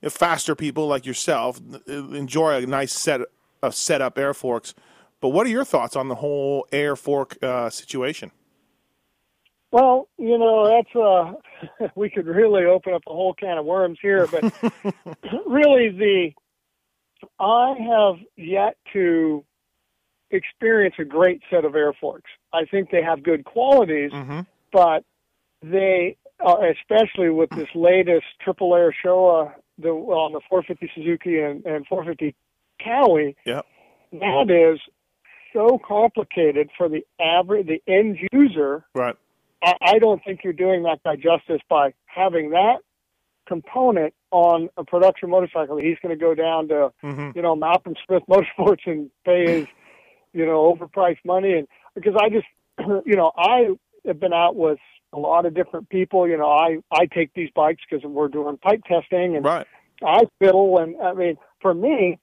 [0.09, 3.21] faster people like yourself, uh, enjoy a nice set
[3.61, 4.73] of setup air forks.
[5.19, 8.31] But what are your thoughts on the whole air fork uh, situation?
[9.71, 13.99] Well, you know, that's uh we could really open up a whole can of worms
[14.01, 14.43] here, but
[15.47, 16.31] really the
[17.39, 19.45] I have yet to
[20.31, 22.29] experience a great set of air forks.
[22.53, 24.41] I think they have good qualities, Mm-hmm.
[24.71, 25.03] but
[25.61, 31.63] they uh, especially with this latest Triple Air Showa the on the 450 Suzuki and,
[31.65, 32.35] and 450
[32.83, 33.35] Kawi.
[33.45, 33.61] Yeah.
[34.13, 34.79] That is
[35.53, 38.83] so complicated for the average, the end user.
[38.95, 39.15] Right.
[39.63, 42.77] I, I don't think you're doing that guy justice by having that
[43.47, 45.77] component on a production motorcycle.
[45.77, 47.35] He's going to go down to, Mhm.
[47.35, 49.67] you know, Malcolm Smith Motorsports and pay his,
[50.33, 51.53] you know, overpriced money.
[51.53, 52.47] And because I just,
[53.05, 53.69] you know, I
[54.05, 54.79] have been out with
[55.13, 56.27] a lot of different people.
[56.27, 59.67] You know, I I take these bikes because we're doing pipe testing and Right.
[60.03, 60.79] I fiddle.
[60.79, 62.19] And I mean, for me,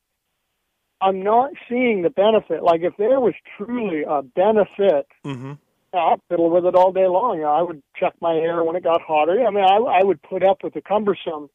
[1.01, 2.63] I'm not seeing the benefit.
[2.63, 5.53] Like if there was truly a benefit Mm-hmm.
[5.95, 7.37] I fiddle with it all day long.
[7.37, 9.45] You know, I would check my air when it got hotter.
[9.47, 11.49] I mean, I, I would put up with the cumbersome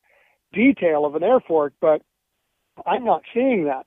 [0.52, 2.02] detail of an air fork, but
[2.86, 3.86] I'm not seeing that.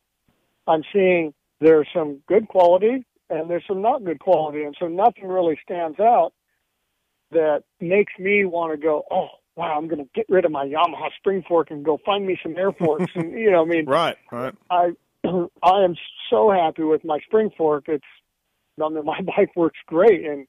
[0.67, 5.27] I'm seeing there's some good quality and there's some not good quality, and so nothing
[5.27, 6.33] really stands out
[7.33, 9.03] that makes me want to go.
[9.11, 9.77] Oh, wow!
[9.77, 12.57] I'm going to get rid of my Yamaha spring fork and go find me some
[12.57, 13.11] air forks.
[13.17, 14.17] and you know, I mean, Right.
[14.31, 14.55] Right.
[14.71, 14.91] I
[15.25, 15.97] I am
[16.31, 17.87] so happy with my spring fork.
[17.89, 18.05] It's
[18.81, 20.47] I mean, my bike works great, and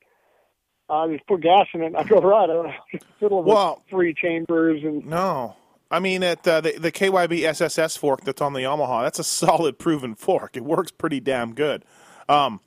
[0.89, 2.43] I just put gas in it and I go right.
[2.43, 5.55] I don't have to fiddle with Well- three chambers and No.
[5.89, 9.23] I mean, at uh, the the KYB SSS fork that's on the Yamaha, that's a
[9.23, 10.57] solid, proven fork.
[10.57, 11.85] It works pretty damn good.
[12.29, 12.59] Um,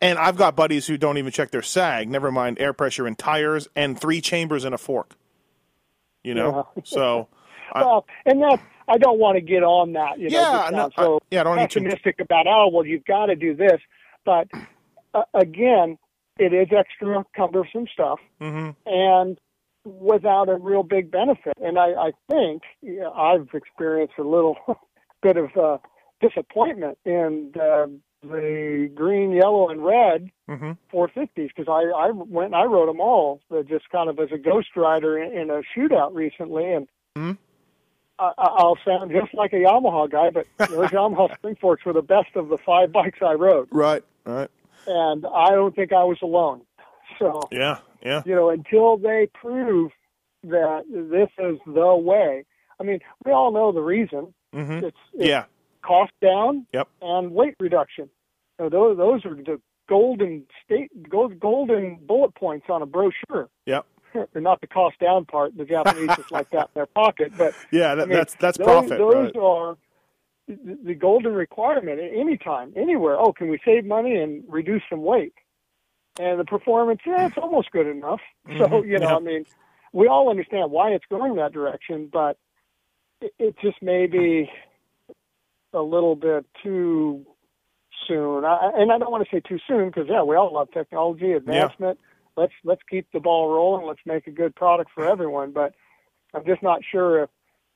[0.00, 2.08] and I've got buddies who don't even check their sag.
[2.08, 5.14] Never mind air pressure in tires and three chambers in a fork.
[6.22, 7.28] You know, so
[7.72, 10.18] I- well, and that I don't want to get on that.
[10.18, 12.86] You know, Yeah, no, so I- yeah, I don't need to- pessimistic about oh well,
[12.86, 13.80] you've got to do this,
[14.24, 14.48] but
[15.14, 15.98] uh, again,
[16.38, 18.20] it is extra cumbersome stuff.
[18.40, 18.74] mhm.
[18.86, 19.38] and
[19.84, 21.54] without a real big benefit.
[21.62, 24.56] And I, I think know, I've experienced a little
[25.22, 25.78] bit of uh,
[26.20, 27.86] disappointment in uh,
[28.22, 30.76] the green, yellow, and red Mhm.
[30.92, 34.30] 450s because I, I went and I rode them all uh, just kind of as
[34.32, 36.72] a ghost rider in, in a shootout recently.
[36.72, 37.38] And Mhm.
[38.18, 41.92] I, I- I'll sound just like a Yamaha guy, but those Yamaha spring forks were
[41.94, 43.68] the best of the five bikes I rode.
[43.72, 44.50] right, right,
[44.86, 46.62] And I don't think I was alone.
[47.20, 49.92] So yeah, yeah, you know, until they prove
[50.44, 52.44] that this is the way.
[52.80, 54.32] I mean, we all know the reason.
[54.54, 55.44] hmm It's, it's yeah,
[55.82, 56.88] cost down Yep.
[57.02, 58.08] and weight reduction.
[58.58, 63.48] So those those are the golden state gold, golden bullet points on a brochure.
[63.66, 65.56] yep, They're not the cost down part.
[65.56, 67.94] The Japanese just like that in their pocket, but yeah.
[67.94, 69.36] That, I mean, that's that's those, profit, Those right?
[69.36, 69.76] are
[70.48, 73.18] the the golden requirement at any time, anywhere.
[73.18, 75.34] Oh, can we save money and reduce some weight?
[76.18, 78.20] And the performance, yeah, it's almost good enough.
[78.58, 79.16] So, Mhm, you know, yeah.
[79.16, 79.46] I mean,
[79.92, 82.36] we all understand why it's going that direction, but
[83.20, 84.50] it, it just may be
[85.72, 87.24] a little bit too
[88.08, 88.44] soon.
[88.44, 91.32] I, and I don't want to say too soon because, yeah, we all love technology,
[91.32, 91.98] advancement.
[92.36, 93.86] Let's let's keep the ball rolling.
[93.86, 95.52] Let's make a good product for everyone.
[95.52, 95.74] But
[96.34, 97.30] I'm just not sure if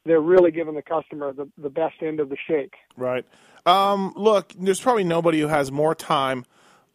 [0.04, 2.74] they're really giving the customer the, the best end of the shake.
[2.96, 3.24] Right.
[3.66, 6.44] Um, look, there's probably nobody who has more time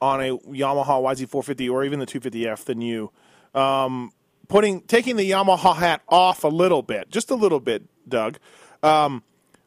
[0.01, 3.11] on a Yamaha YZ450 or even the 250F than you.
[3.53, 4.11] Um,
[4.47, 8.37] putting taking the Yamaha hat off a little bit, just a little bit, Doug.
[8.83, 9.23] Um,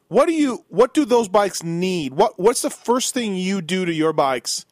[0.08, 0.64] what do you?
[0.68, 2.12] What do those bikes need?
[2.14, 4.66] What What's the first thing you do to your bikes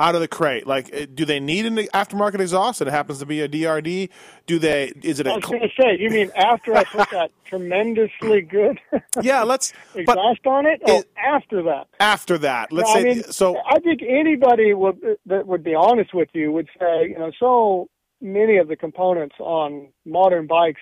[0.00, 0.66] out of the crate?
[0.66, 2.80] Like, uh, do they need an aftermarket exhaust?
[2.80, 4.08] It happens to be a DRD.
[4.46, 4.92] Do they?
[5.02, 8.80] Is it I was going to say, you mean after I put that tremendously good
[9.22, 9.72] yeah, let's.
[9.94, 10.80] Exhaust on it?
[10.86, 11.86] Oh, it- after that.
[12.00, 13.00] after that, let's No, say.
[13.10, 17.10] I mean, so I think anybody would, that would be honest with you would say,
[17.10, 17.88] you know, so
[18.20, 20.80] many of the components on modern bikes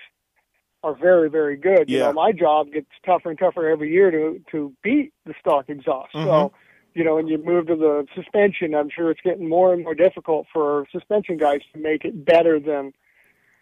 [0.85, 1.90] are very, very good.
[1.90, 2.04] You Yeah.
[2.07, 6.14] know, my job gets tougher and tougher every year to to beat the stock exhaust.
[6.14, 6.26] Mm-hmm.
[6.28, 6.52] So,
[6.94, 9.94] you know, when you move to the suspension, I'm sure it's getting more and more
[9.94, 12.92] difficult for suspension guys to make it better than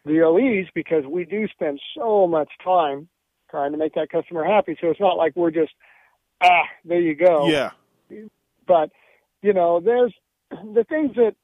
[0.05, 3.09] the OEs because we do spend so much time
[3.51, 4.77] trying to make that customer happy.
[4.81, 5.73] So it's not like we're just
[6.43, 7.71] ah, there you go yeah.
[8.67, 8.91] but
[9.43, 10.12] you know there's
[10.51, 11.35] the things that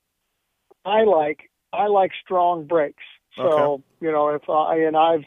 [0.85, 3.03] i like i like strong brakes
[3.37, 3.43] so
[3.75, 3.83] Okay.
[4.01, 5.25] you know if i and i've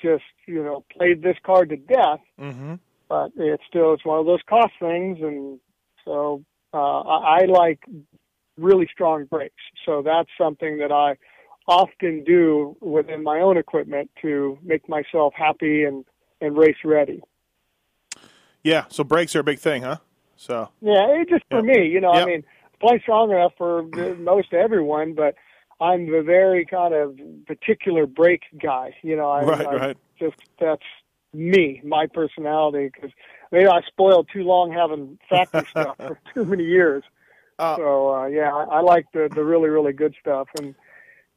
[0.00, 2.74] just you know played this card to death Mm-hmm.
[3.08, 5.58] but it's still it's one of those cost things and
[6.04, 7.80] so uh i, like
[8.58, 11.16] really strong brakes so that's something that i
[11.66, 16.04] often do within my own equipment to make myself happy and
[16.40, 17.22] and race ready
[18.62, 19.98] Yeah, so brakes are a big thing, huh?
[20.36, 21.74] So Yeah, it just for Yeah.
[21.74, 22.22] me, you know, Yep.
[22.22, 22.44] I mean,
[22.80, 23.82] playing strong enough for
[24.16, 25.34] most everyone, but
[25.80, 28.94] I'm the very kind of particular brake guy.
[29.02, 29.96] You know, I, Right, I right.
[30.18, 30.82] just that's
[31.32, 33.10] me, my personality, because
[33.54, 37.04] maybe I spoiled too long having factory stuff for too many years.
[37.58, 40.74] Uh, so uh, yeah, I, I like the the really really good stuff, and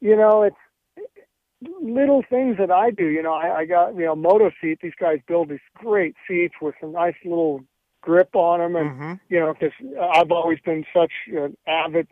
[0.00, 0.56] you know, it's
[1.80, 3.06] little things that I do.
[3.06, 4.80] You know, I, I got you know Moto Seat.
[4.82, 7.62] These guys build these great seats with some nice little
[8.02, 9.12] grip on them, and Mm-hmm.
[9.28, 9.72] you know, because
[10.12, 12.08] I've always been such an avid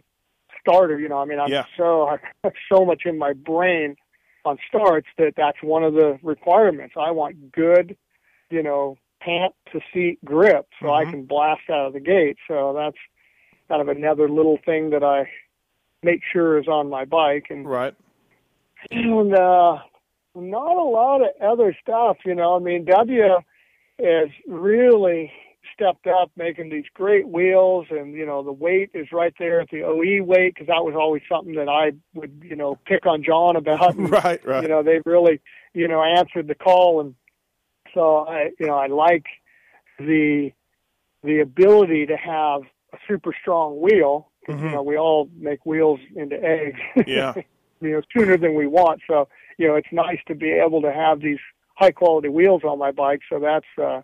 [0.60, 0.98] starter.
[1.00, 1.64] You know, I mean, I'm Yeah.
[1.76, 3.96] so I have so much in my brain
[4.44, 6.94] on starts that that's one of the requirements.
[6.96, 7.96] I want good,
[8.50, 8.96] you know,
[9.26, 11.10] pant to seat grip so I Mhm.
[11.10, 12.36] can blast out of the gate.
[12.46, 12.96] So that's
[13.68, 15.28] kind of another little thing that I
[16.02, 17.94] make sure is on my bike and Right.
[18.90, 19.78] and uh
[20.34, 22.56] not a lot of other stuff, you know.
[22.56, 23.42] I mean, Dubya
[23.98, 25.32] has really
[25.72, 29.70] stepped up making these great wheels, and you know the weight is right there at
[29.70, 33.22] the OE weight because that was always something that I would you know pick on
[33.24, 33.94] John about.
[33.96, 34.44] And, Right.
[34.46, 34.62] Right.
[34.62, 35.40] You know, they've really
[35.74, 37.14] you know answered the call, and
[37.96, 39.24] so I you know I like
[39.98, 40.52] the
[41.24, 44.30] the ability to have a super strong wheel.
[44.46, 44.72] You Mhm.
[44.72, 46.78] know, we all make wheels into eggs.
[47.06, 47.34] Yeah.
[47.80, 49.00] you know, sooner than we want.
[49.08, 49.28] So,
[49.58, 51.40] you know, it's nice to be able to have these
[51.74, 53.22] high quality wheels on my bike.
[53.28, 54.02] So that's uh,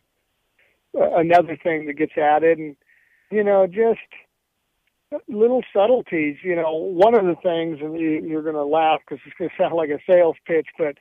[0.95, 2.77] another thing that gets added, and
[3.31, 4.01] you know, just
[5.29, 6.37] little subtleties.
[6.43, 9.51] You know, one of the things, and you, you're going to laugh because it's going
[9.57, 10.99] to sound like a sales pitch, but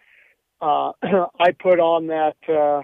[0.61, 0.91] uh,
[1.39, 2.81] I put on that uh,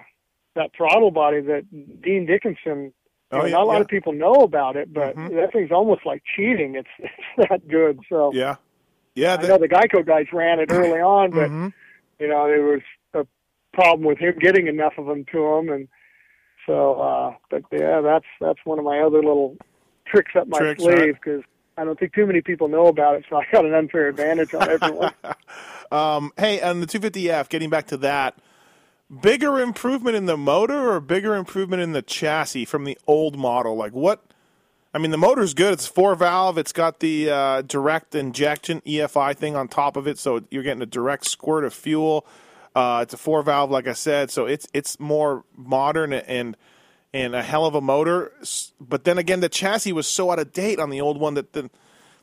[0.55, 1.65] that throttle body that
[2.01, 2.93] Dean Dickinson.
[3.29, 3.81] Oh, yeah, not a lot yeah.
[3.81, 5.35] of people know about it, but Mhm.
[5.35, 6.75] that thing's almost like cheating.
[6.75, 7.99] It's it's that good.
[8.09, 8.55] So Yeah.
[9.15, 9.35] Yeah.
[9.39, 11.73] I know the Geico guys ran it early on, but Mhm.
[12.19, 12.81] you know there was
[13.13, 13.25] a
[13.73, 15.87] problem with him getting enough of them to him, and
[16.65, 17.01] so.
[17.01, 19.57] uh But yeah, that's that's one of my other little
[20.05, 21.43] tricks up my Tricks, sleeve because
[21.77, 24.53] I don't think too many people know about it, so I got an unfair advantage
[24.53, 25.13] on everyone.
[25.89, 28.37] Um, hey, on the 250F, getting back to that,
[29.21, 33.77] bigger improvement in the motor or bigger improvement in the chassis from the old model?
[33.77, 34.21] Like what?
[34.93, 35.71] I mean, the motor's good.
[35.71, 36.57] It's four valve.
[36.57, 40.81] It's got the uh, direct injection EFI thing on top of it, so you're getting
[40.81, 42.25] a direct squirt of fuel.
[42.75, 46.57] Uh, it's a four valve, like I said, so it's it's more modern and
[47.13, 48.31] and a hell of a motor.
[48.79, 51.53] But then again, the chassis was so out of date on the old one that
[51.53, 51.69] the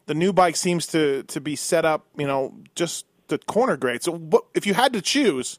[0.07, 4.03] the new bike seems to to be set up, you know, just the corner grade.
[4.03, 5.59] So, what, if you had to choose,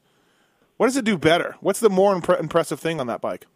[0.78, 1.56] what does it do better?
[1.62, 3.48] What's the more impre- impressive thing on that bike?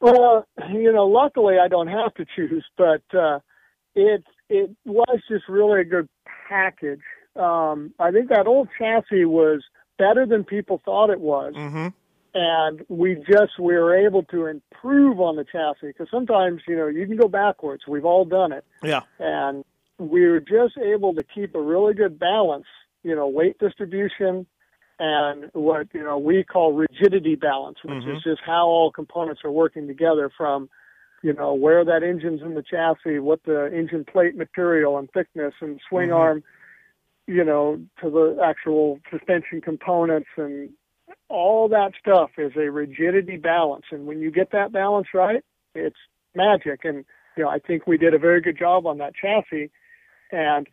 [0.00, 3.38] Well, you know, luckily I don't have to choose, but uh,
[3.94, 6.08] it it was just really a good
[6.48, 7.00] package.
[7.36, 9.62] Um, I think that old chassis was
[9.98, 11.88] better than people thought it was, Mm-hmm.
[12.34, 16.86] And we just we were able to improve on the chassis because sometimes you know
[16.86, 17.82] you can go backwards.
[17.86, 19.02] We've all done it, Yeah.
[19.18, 19.64] and
[19.98, 22.66] we were just able to keep a really good balance.
[23.02, 24.46] You know, weight distribution
[24.98, 28.16] and what you know we call rigidity balance, which Mhm.
[28.16, 30.70] is just how all components are working together from
[31.22, 35.54] you know where that engine's in the chassis, what the engine plate material and thickness
[35.60, 36.16] and swing Mhm.
[36.16, 36.44] arm,
[37.26, 40.70] you know, to the actual suspension components and
[41.32, 43.86] all that stuff is a rigidity balance.
[43.90, 45.42] And when you get that balance right,
[45.74, 45.96] it's
[46.34, 46.84] magic.
[46.84, 47.04] And
[47.36, 49.70] you know, I think we did a very good job on that chassis.
[50.30, 50.68] And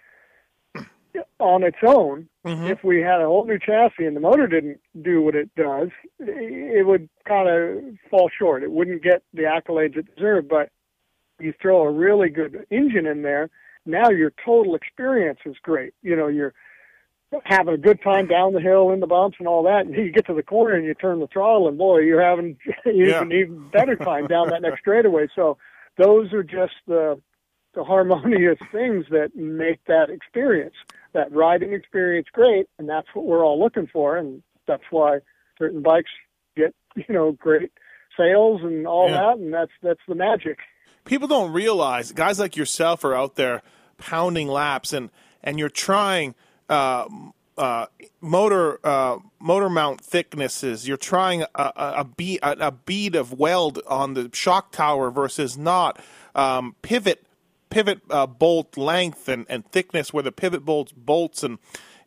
[1.40, 2.70] on its own, Mhm.
[2.70, 5.90] if we had a whole new chassis and the motor didn't do what it does,
[6.20, 8.62] it would kind of fall short.
[8.62, 10.50] It wouldn't get the accolades it deserved.
[10.50, 10.70] But
[11.40, 13.50] you throw a really good engine in there,
[13.86, 15.94] now your total experience is great.
[16.02, 16.54] You know, you're
[17.44, 20.12] having a good time down the hill in the bumps and all that, and you
[20.12, 23.24] get to the corner and you turn the throttle, and boy, you're having Yeah.
[23.24, 25.28] even even better time down that next straightaway.
[25.36, 25.58] So
[25.98, 27.22] those are just the
[27.76, 30.74] the harmonious things that make that experience,
[31.14, 35.20] that riding experience, great, and that's what we're all looking for, and that's why
[35.58, 36.10] certain bikes
[36.58, 37.72] get you know great
[38.18, 39.18] sales and all Yeah.
[39.20, 40.58] that, and that's that's the magic.
[41.06, 43.62] People don't realize guys like yourself are out there
[44.00, 45.12] pounding laps, and
[45.44, 46.34] and you're trying
[46.70, 47.08] uh,
[47.58, 47.88] uh,
[48.22, 50.88] motor uh, motor mount thicknesses.
[50.88, 55.12] You're trying a, a, a bead a, a bead of weld on the shock tower
[55.12, 56.00] versus not
[56.36, 57.26] um, pivot
[57.70, 61.60] pivot uh, bolt length and, and thickness where the pivot bolts bolts and,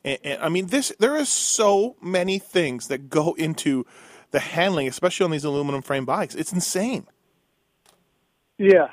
[0.05, 3.87] and, and I mean this there is so many things that go into
[4.33, 6.35] the handling, especially on these aluminum frame bikes.
[6.35, 7.07] It's insane.
[8.59, 8.91] Yes,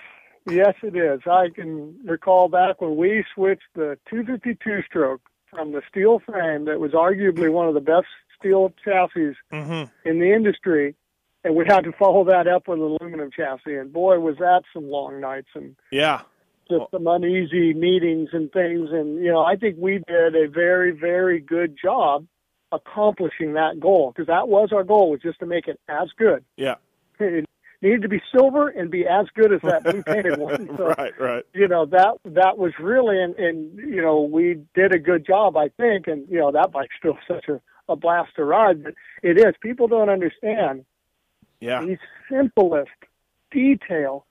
[0.49, 1.21] yes, it is.
[1.25, 6.79] I can recall back when we switched the 252 stroke from the steel frame that
[6.79, 10.09] was arguably one of the best steel chassis Mm-hmm.
[10.09, 10.95] in the industry,
[11.43, 13.75] and we had to follow that up with an aluminum chassis.
[13.75, 16.21] And boy, was that some long nights and Yeah.
[16.69, 18.89] just some uneasy meetings and things.
[18.91, 22.25] And you know, I think we did a very, very good job
[22.71, 26.43] accomplishing that goal because that was our goal was just to make it as good.
[26.55, 26.75] Yeah.
[27.81, 30.69] needed to be silver and be as good as that blue painted one.
[30.77, 31.43] So, right, right.
[31.53, 35.55] you know that that was really and, and you know we did a good job
[35.57, 38.93] I think and you know that bike's still such a, a blast to ride but
[39.23, 40.85] it is people don't understand
[41.61, 41.81] Yeah.
[41.81, 41.97] the
[42.29, 42.89] simplest
[43.51, 44.25] detail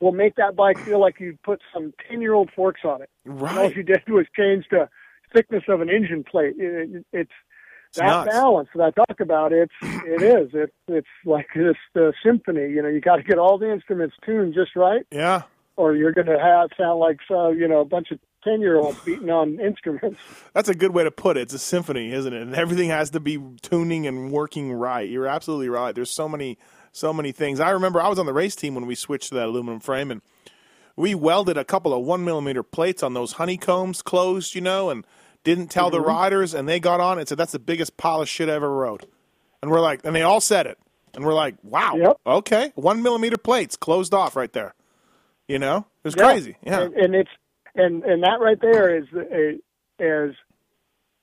[0.00, 3.10] will make that bike feel like you put some ten year old forks on it
[3.24, 3.76] and all Right.
[3.76, 4.88] you did was change the
[5.34, 7.30] thickness of an engine plate it, it, It's
[7.96, 8.30] that nuts.
[8.30, 12.70] balance that I talk about, it's it is it it's like this uh, symphony.
[12.70, 15.42] You know, you got to get all the instruments tuned just right, Yeah.
[15.76, 18.76] or you're going to have sound like so you know a bunch of ten year
[18.76, 20.20] olds beating on instruments.
[20.54, 21.42] That's a good way to put it.
[21.42, 22.42] It's a symphony, isn't it?
[22.42, 25.08] And everything has to be tuning and working right.
[25.08, 25.94] You're absolutely right.
[25.94, 26.58] There's so many,
[26.92, 27.60] so many things.
[27.60, 30.10] I remember I was on the race team when we switched to that aluminum frame,
[30.10, 30.22] and
[30.96, 35.04] we welded a couple of one millimeter plates on those honeycombs closed, you know, and
[35.44, 38.28] didn't tell the riders, and they got on and said that's the biggest pile of
[38.28, 39.06] shit I ever rode.
[39.62, 40.78] And we're like, and they all said it,
[41.14, 42.16] and we're like, wow, Yep.
[42.26, 44.74] okay, one millimeter plates closed off right there.
[45.48, 46.24] You know, it was Yeah.
[46.28, 46.56] crazy.
[46.62, 47.30] Yeah, and, and it's
[47.74, 49.58] and and that right there is a,
[50.02, 50.30] as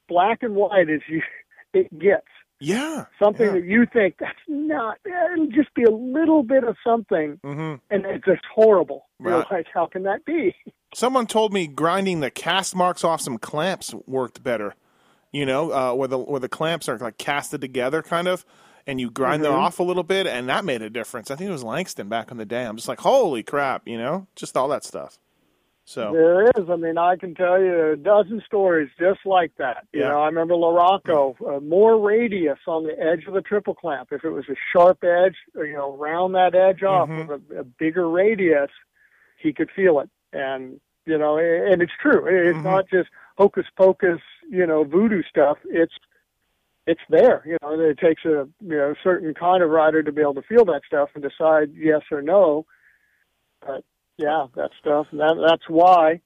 [0.08, 1.22] black and white as you
[1.74, 2.26] it gets.
[2.60, 3.52] yeah, Something yeah.
[3.54, 4.98] that you think that's not.
[5.06, 9.08] It'll just be a little bit of something, hmm and it's just horrible.
[9.20, 10.56] You're like, how can that be?
[10.94, 14.74] Someone told me grinding the cast marks off some clamps worked better.
[15.32, 18.46] You know, uh, where the where the clamps are like casted together, kind of,
[18.88, 21.30] and you grind them off a little bit, and that made a difference.
[21.30, 22.64] I think it was Langston back in the day.
[22.66, 25.20] I'm just like, holy crap, you know, just all that stuff.
[25.84, 26.70] So There is.
[26.70, 29.86] I mean, I can tell you a dozen stories just like that.
[29.94, 30.10] You Yeah.
[30.10, 34.10] know, I remember Larocco, uh, more radius on the edge of the triple clamp.
[34.12, 37.28] If it was a sharp edge, or, you know, round that edge off Mhm.
[37.28, 38.72] with a, a bigger radius,
[39.38, 40.10] he could feel it.
[40.34, 42.26] And, you know, and it's true.
[42.28, 42.64] It- It's Mhm.
[42.64, 44.20] not just hocus pocus,
[44.50, 45.58] you know, voodoo stuff.
[45.66, 45.94] It's,
[46.86, 47.44] it's there.
[47.46, 50.42] You know, it takes a, you know, certain kind of rider to be able to
[50.42, 52.66] feel that stuff and decide yes or no.
[53.66, 53.84] But
[54.18, 55.08] yeah, that stuff.
[55.12, 56.22] That, that's why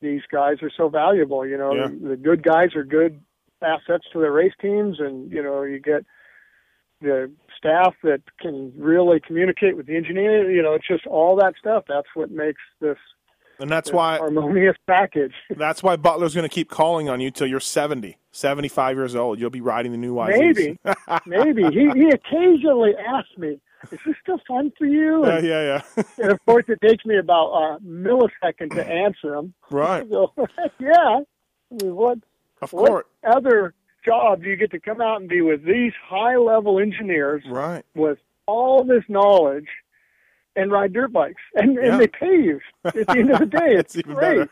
[0.00, 1.46] these guys are so valuable.
[1.46, 1.88] You know, Yeah.
[1.88, 3.20] the, the good guys are good
[3.60, 6.04] assets to their race teams, and you know, you get
[7.02, 10.50] the staff that can really communicate with the engineer.
[10.50, 11.84] You know, it's just all that stuff.
[11.88, 12.96] That's what makes this,
[13.60, 15.34] and that's this why harmonious package.
[15.56, 19.38] that's why Butler's going to keep calling on you till you're 70, 75 years old.
[19.38, 20.38] You'll be riding the new YZs.
[20.38, 20.78] Maybe,
[21.26, 25.82] maybe he he occasionally asks me, "Is this still fun for you?" yeah, And, yeah,
[25.96, 26.02] yeah.
[26.22, 29.54] and of course, it takes me about a millisecond to answer him.
[29.70, 30.32] right, So,
[30.80, 32.18] yeah, I mean, what
[32.60, 32.90] of course.
[32.90, 33.74] what other
[34.04, 37.84] job do you get to come out and be with these high level engineers Right.
[37.94, 39.68] with all this knowledge
[40.56, 41.92] and ride dirt bikes and, Yeah.
[41.92, 44.50] and they pay you at the end of the day it's, great better.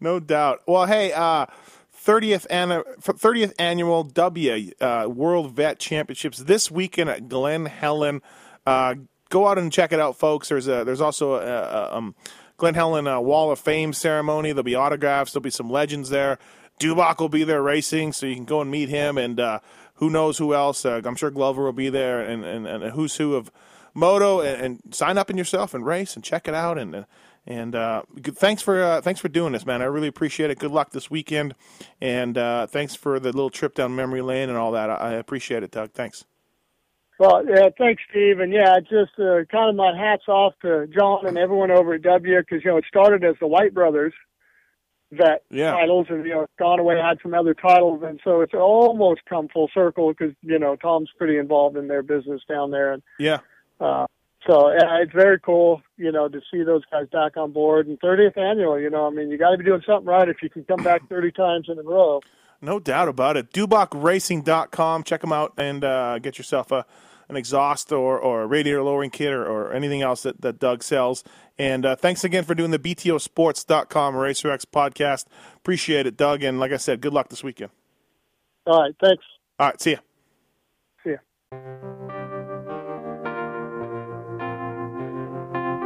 [0.00, 0.60] No doubt.
[0.66, 1.46] Well, hey, uh,
[2.04, 8.22] 30th anna- 30th annual Dubya uh, World Vet Championships this weekend at Glen Helen.
[8.64, 8.94] Uh,
[9.28, 10.48] go out and check it out, folks.
[10.50, 12.14] There's a there's also a, a um,
[12.58, 14.52] Glen Helen uh, Wall of Fame ceremony.
[14.52, 15.32] There'll be autographs.
[15.32, 16.38] There'll be some legends there.
[16.78, 19.18] Dubach will be there racing, so you can go and meet him.
[19.18, 19.60] And uh,
[19.94, 20.84] who knows who else?
[20.84, 23.50] Uh, I'm sure Glover will be there, and, and, and who's who of
[23.94, 24.40] moto.
[24.40, 26.78] And, and sign up in yourself and race and check it out.
[26.78, 27.04] And
[27.46, 29.80] and uh, thanks for uh, thanks for doing this, man.
[29.82, 30.58] I really appreciate it.
[30.58, 31.54] Good luck this weekend,
[32.00, 34.90] and uh, thanks for the little trip down memory lane and all that.
[34.90, 35.92] I, I appreciate it, Doug.
[35.92, 36.24] Thanks.
[37.18, 41.26] well yeah thanks steve and yeah just uh, kind of my hats off to john
[41.26, 44.12] and everyone over at Dubya because you know it started as the white brothers
[45.10, 45.72] vet Yeah.
[45.72, 49.22] titles and you know it's gone away had some other titles and so it's almost
[49.28, 53.02] come full circle because you know tom's pretty involved in their business down there and
[53.18, 53.38] Yeah,
[53.80, 54.06] Uh,
[54.46, 57.86] so yeah, it's very cool, you know, to see those guys back on board.
[57.88, 60.42] And 30th annual, you know, I mean, you got to be doing something right if
[60.42, 62.20] you can come back 30 times in a row.
[62.62, 63.50] no doubt about it.
[63.52, 65.02] DubachRacing.com.
[65.04, 66.84] Check them out and uh, get yourself a
[67.28, 70.82] an exhaust or, or a radiator lowering kit or, or anything else that, that Doug
[70.82, 71.24] sells.
[71.58, 75.26] And uh, thanks again for doing the BTOsports.com Racer X podcast.
[75.56, 76.42] Appreciate it, Doug.
[76.42, 77.70] And like I said, good luck this weekend.
[78.66, 79.24] All right, thanks.
[79.58, 79.98] All right, see ya.
[81.04, 81.16] See ya.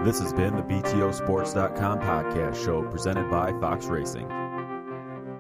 [0.05, 4.41] This has been the BTOsports.com podcast show presented by Fox Racing.